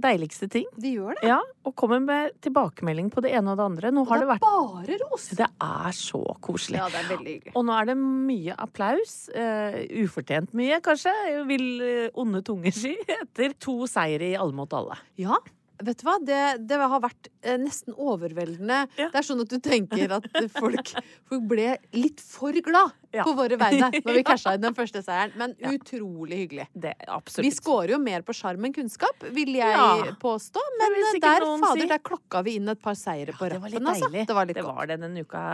deiligste 0.02 0.48
ting. 0.50 0.66
De 0.74 0.96
gjør 0.96 1.14
det. 1.20 1.28
Ja, 1.30 1.38
Og 1.62 1.76
kommer 1.78 2.02
med 2.02 2.34
tilbakemelding 2.42 3.12
på 3.14 3.22
det 3.22 3.30
ene 3.38 3.54
og 3.54 3.60
det 3.60 3.66
andre. 3.68 3.92
Nå 3.94 4.02
har 4.10 4.18
det 4.18 4.26
det 4.26 4.26
er 4.26 4.32
vært 4.32 4.46
bare 4.48 4.98
ros. 5.04 5.28
Det 5.38 5.48
er 5.68 5.96
så 6.00 6.22
koselig. 6.42 6.80
Ja, 6.82 6.90
det 6.90 6.98
er 7.04 7.10
veldig 7.14 7.36
hyggelig. 7.36 7.54
Og 7.54 7.66
nå 7.68 7.76
er 7.78 7.90
det 7.92 7.98
mye 8.02 8.58
applaus. 8.66 9.16
Uh, 9.30 9.78
ufortjent 10.02 10.56
mye, 10.58 10.80
kanskje, 10.82 11.14
vil 11.46 11.68
eh, 11.86 12.18
onde 12.18 12.42
tunger 12.46 12.74
si. 12.74 12.96
Etter 13.20 13.54
to 13.62 13.84
seire 13.90 14.32
i 14.32 14.34
Alle 14.34 14.56
mot 14.56 14.74
alle. 14.74 14.98
Ja, 15.22 15.38
vet 15.86 16.02
du 16.02 16.08
hva? 16.08 16.18
Det, 16.26 16.42
det 16.66 16.82
har 16.82 17.02
vært 17.06 17.30
nesten 17.62 17.94
overveldende. 17.96 18.82
Det 18.96 19.14
er 19.14 19.26
sånn 19.26 19.40
at 19.44 19.50
du 19.52 19.58
tenker 19.62 20.16
at 20.18 20.26
folk, 20.56 20.92
folk 21.30 21.44
ble 21.50 21.76
litt 21.96 22.20
for 22.24 22.56
glad 22.66 22.92
på 23.16 23.32
våre 23.38 23.56
vegne 23.60 23.88
når 24.04 24.18
vi 24.18 24.22
casha 24.26 24.54
inn 24.56 24.64
den 24.66 24.74
første 24.76 25.00
seieren. 25.06 25.32
Men 25.40 25.54
utrolig 25.72 26.42
hyggelig. 26.44 26.66
Det, 26.74 26.92
Vi 27.40 27.50
scorer 27.54 27.94
jo 27.94 28.00
mer 28.02 28.24
på 28.26 28.34
sjarm 28.36 28.66
enn 28.68 28.74
kunnskap, 28.76 29.22
vil 29.32 29.54
jeg 29.56 29.72
Ja. 29.76 30.12
påstå. 30.20 30.60
Men 30.80 30.96
der, 31.22 31.46
fader, 31.46 31.80
si. 31.80 31.88
der 31.88 32.02
klokka 32.04 32.42
vi 32.44 32.56
inn 32.60 32.68
et 32.68 32.82
par 32.82 32.94
seire 32.98 33.32
på 33.36 33.48
Det 33.48 33.60
var 33.62 33.70
litt 33.72 33.78
rappen, 33.80 33.88
altså. 33.94 34.10
deilig. 34.10 34.26
Det 34.28 34.36
var 34.36 34.46
litt 34.50 34.56
det 34.60 34.64
godt. 34.66 34.76
var 34.76 34.86
det 34.92 34.98
denne 35.00 35.24
uka 35.24 35.44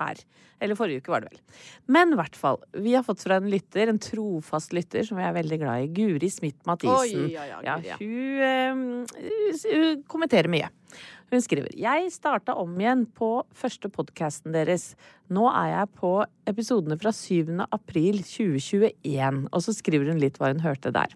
her. 0.00 0.22
Eller 0.60 0.76
forrige 0.76 1.00
uke, 1.02 1.12
var 1.12 1.20
det 1.24 1.30
vel. 1.32 1.40
Men 1.88 2.12
i 2.12 2.18
hvert 2.20 2.36
fall. 2.36 2.58
Vi 2.76 2.92
har 2.94 3.04
fått 3.06 3.22
fra 3.24 3.38
en 3.40 3.48
lytter, 3.52 3.88
en 3.88 3.98
trofast 4.02 4.74
lytter 4.76 5.04
som 5.08 5.16
vi 5.20 5.24
er 5.24 5.32
veldig 5.36 5.58
glad 5.62 5.84
i. 5.84 5.88
Guri 5.96 6.28
Smith 6.32 6.58
Mathisen. 6.68 7.30
Ja, 7.32 7.46
ja, 7.64 7.78
ja. 7.84 7.96
hun, 8.00 8.42
eh, 8.44 9.72
hun 9.72 10.02
kommenterer 10.10 10.48
mye. 10.52 10.68
Hun 11.30 11.42
skriver 11.42 11.70
Jeg 11.78 12.10
starta 12.10 12.56
om 12.58 12.72
igjen 12.80 13.04
på 13.14 13.44
første 13.54 13.90
podkasten 13.92 14.54
deres. 14.54 14.94
Nå 15.30 15.46
er 15.52 15.68
jeg 15.76 15.90
på 16.00 16.14
episodene 16.50 16.98
fra 16.98 17.12
7. 17.14 17.52
april 17.70 18.18
2021. 18.26 19.44
Og 19.46 19.62
så 19.62 19.74
skriver 19.76 20.10
hun 20.10 20.18
litt 20.22 20.40
hva 20.40 20.50
hun 20.50 20.64
hørte 20.64 20.90
der. 20.94 21.14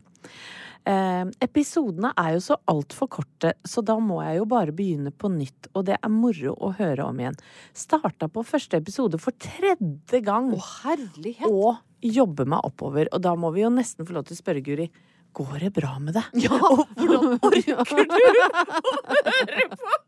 Eh, 0.85 1.25
episodene 1.43 2.13
er 2.21 2.37
jo 2.37 2.45
så 2.45 2.59
altfor 2.71 3.09
korte, 3.17 3.55
så 3.65 3.83
da 3.83 3.97
må 3.99 4.21
jeg 4.23 4.39
jo 4.39 4.47
bare 4.53 4.75
begynne 4.77 5.11
på 5.11 5.33
nytt. 5.33 5.71
Og 5.75 5.89
det 5.89 5.97
er 5.99 6.13
moro 6.13 6.55
å 6.63 6.71
høre 6.79 7.09
om 7.09 7.19
igjen. 7.19 7.41
Starta 7.75 8.29
på 8.31 8.45
første 8.47 8.79
episode 8.79 9.19
for 9.19 9.35
tredje 9.35 10.23
gang. 10.23 10.53
Å, 10.55 10.63
herlighet! 10.85 11.51
Og 11.51 11.81
jobbe 12.05 12.47
meg 12.47 12.63
oppover. 12.69 13.11
Og 13.11 13.25
da 13.25 13.35
må 13.35 13.51
vi 13.57 13.65
jo 13.65 13.73
nesten 13.75 14.07
få 14.07 14.15
lov 14.15 14.29
til 14.29 14.39
å 14.39 14.43
spørre 14.45 14.63
Guri. 14.63 14.91
Går 15.35 15.65
det 15.65 15.73
bra 15.75 15.97
med 15.99 16.15
deg? 16.15 16.45
Ja, 16.45 16.55
og 16.71 16.85
hvordan 16.95 17.41
orker 17.43 17.65
du 17.67 17.73
å 17.75 17.87
høre 17.91 19.71
på 19.75 20.03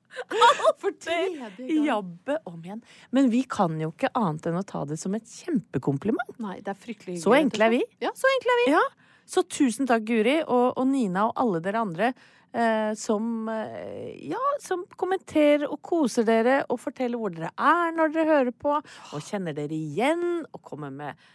For 0.83 0.95
tredje 1.01 1.79
jabbe 1.87 2.39
om 2.49 2.61
igjen? 2.65 2.83
Men 3.15 3.31
vi 3.33 3.43
kan 3.49 3.77
jo 3.81 3.93
ikke 3.93 4.13
annet 4.19 4.49
enn 4.51 4.61
å 4.61 4.65
ta 4.67 4.85
det 4.89 4.99
som 5.01 5.15
et 5.17 5.27
kjempekompliment. 5.27 6.39
Nei, 6.43 6.59
det 6.61 6.73
er 6.73 6.79
fryktelig 6.79 7.17
hyggelig. 7.17 7.25
Så 7.25 7.37
enkle 7.39 7.69
er 7.69 7.77
vi. 7.77 7.83
Ja, 8.03 8.13
så 8.17 8.31
enkle 8.35 8.55
er 8.55 8.63
vi. 8.63 8.71
Ja. 8.75 8.87
Så 9.27 9.43
tusen 9.51 9.89
takk, 9.91 10.05
Guri, 10.07 10.39
og, 10.45 10.67
og 10.79 10.87
Nina 10.91 11.27
og 11.31 11.39
alle 11.43 11.63
dere 11.65 11.83
andre. 11.83 12.11
Eh, 12.57 12.93
som, 12.95 13.49
eh, 13.53 14.15
ja, 14.31 14.41
som 14.63 14.87
kommenterer 14.97 15.67
og 15.69 15.81
koser 15.85 16.25
dere 16.25 16.61
og 16.71 16.79
forteller 16.81 17.21
hvor 17.21 17.35
dere 17.35 17.51
er 17.53 17.91
når 17.93 18.15
dere 18.15 18.31
hører 18.31 18.55
på, 18.57 18.79
og 18.79 19.27
kjenner 19.27 19.53
dere 19.57 19.77
igjen 19.77 20.47
og 20.47 20.63
kommer 20.65 20.95
med 20.95 21.27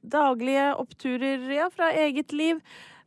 daglige 0.00 0.70
oppturer 0.80 1.44
ja, 1.52 1.68
fra 1.74 1.90
eget 1.92 2.32
liv. 2.32 2.62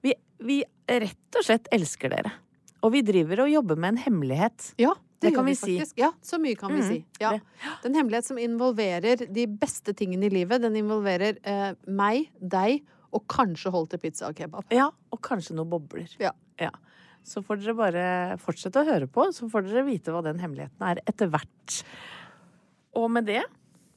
Vi, 0.05 0.13
vi 0.43 0.59
rett 0.85 1.39
og 1.39 1.47
slett 1.47 1.71
elsker 1.73 2.13
dere. 2.13 2.35
Og 2.83 2.93
vi 2.93 3.01
driver 3.07 3.45
og 3.45 3.53
jobber 3.53 3.79
med 3.79 3.95
en 3.95 4.03
hemmelighet. 4.05 4.73
Ja, 4.81 4.91
det, 5.23 5.29
Det 5.31 5.35
kan 5.37 5.45
vi 5.47 5.53
vi 5.55 5.79
si. 5.85 5.93
Ja, 5.99 6.11
så 6.21 6.37
mye 6.43 6.57
kan 6.59 6.71
vi 6.75 6.81
Mhm, 6.81 6.87
si. 6.89 7.05
Ja. 7.23 7.31
det. 7.31 7.41
Er 7.83 7.89
en 7.89 7.95
hemmelighet 7.95 8.27
som 8.27 8.37
involverer 8.37 9.23
de 9.33 9.45
beste 9.47 9.93
tingene 9.95 10.27
i 10.27 10.29
livet. 10.33 10.61
Den 10.61 10.75
involverer 10.75 11.37
eh, 11.43 11.73
meg, 11.87 12.29
deg 12.39 12.83
og 13.13 13.25
kanskje 13.31 13.71
Holte 13.71 13.97
pizza 14.01 14.27
og 14.29 14.35
kebab. 14.35 14.65
Ja, 14.73 14.89
og 15.11 15.21
kanskje 15.21 15.55
noen 15.55 15.69
bobler. 15.69 16.09
Ja. 16.19 16.31
Så 17.23 17.39
får 17.41 17.61
dere 17.63 17.73
bare 17.77 18.05
fortsette 18.37 18.81
å 18.81 18.85
høre 18.85 19.07
på, 19.07 19.29
så 19.31 19.47
får 19.49 19.63
dere 19.69 19.85
vite 19.87 20.11
hva 20.11 20.21
den 20.25 20.39
hemmeligheten 20.43 20.81
er 20.83 20.99
etter 21.07 21.29
hvert. 21.31 21.83
Og 22.99 23.09
med 23.09 23.25
det 23.31 23.43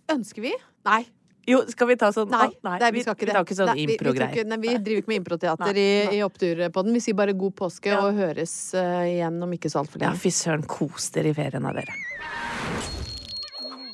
Ønsker 0.09 0.41
vi? 0.45 0.53
Nei. 0.87 1.01
Jo, 1.47 1.61
skal 1.71 1.87
vi 1.87 1.97
ta 1.97 2.09
sånn 2.11 2.29
Nei, 2.29 2.49
nei, 2.67 2.79
nei, 2.83 2.91
vi 2.91 3.03
skal 3.05 3.15
ikke 3.15 3.27
det. 3.27 3.31
Vi 3.31 3.33
tar 3.37 3.45
ikke 3.47 3.57
sånn 3.59 3.67
Nei, 3.71 3.75
vi- 3.79 3.87
vi 3.87 3.95
impro-greier. 3.97 4.33
ikke- 4.35 4.47
nei, 4.51 4.57
Vi 4.59 4.73
driver 4.79 5.03
ikke 5.03 5.09
med 5.13 5.21
improteater 5.23 5.77
i, 5.77 6.17
i, 6.17 6.23
opptur 6.27 6.63
på 6.75 6.83
den. 6.85 6.93
Vi 6.93 7.01
sier 7.01 7.15
bare 7.15 7.33
god 7.33 7.55
påske 7.55 7.93
og 7.97 8.15
høres 8.19 8.75
uh, 8.75 9.05
igjen 9.07 9.41
om 9.43 9.53
ikke 9.53 9.71
så 9.71 9.85
altfor 9.85 10.01
Ja, 10.03 10.11
lenge. 10.11 10.19
fy 10.19 10.31
søren, 10.31 10.67
kos 10.67 11.11
dere 11.11 11.29
i 11.31 11.35
ferien 11.35 11.65
av 11.65 11.75
dere. 11.75 11.95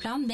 Plan 0.01 0.25
B. 0.27 0.33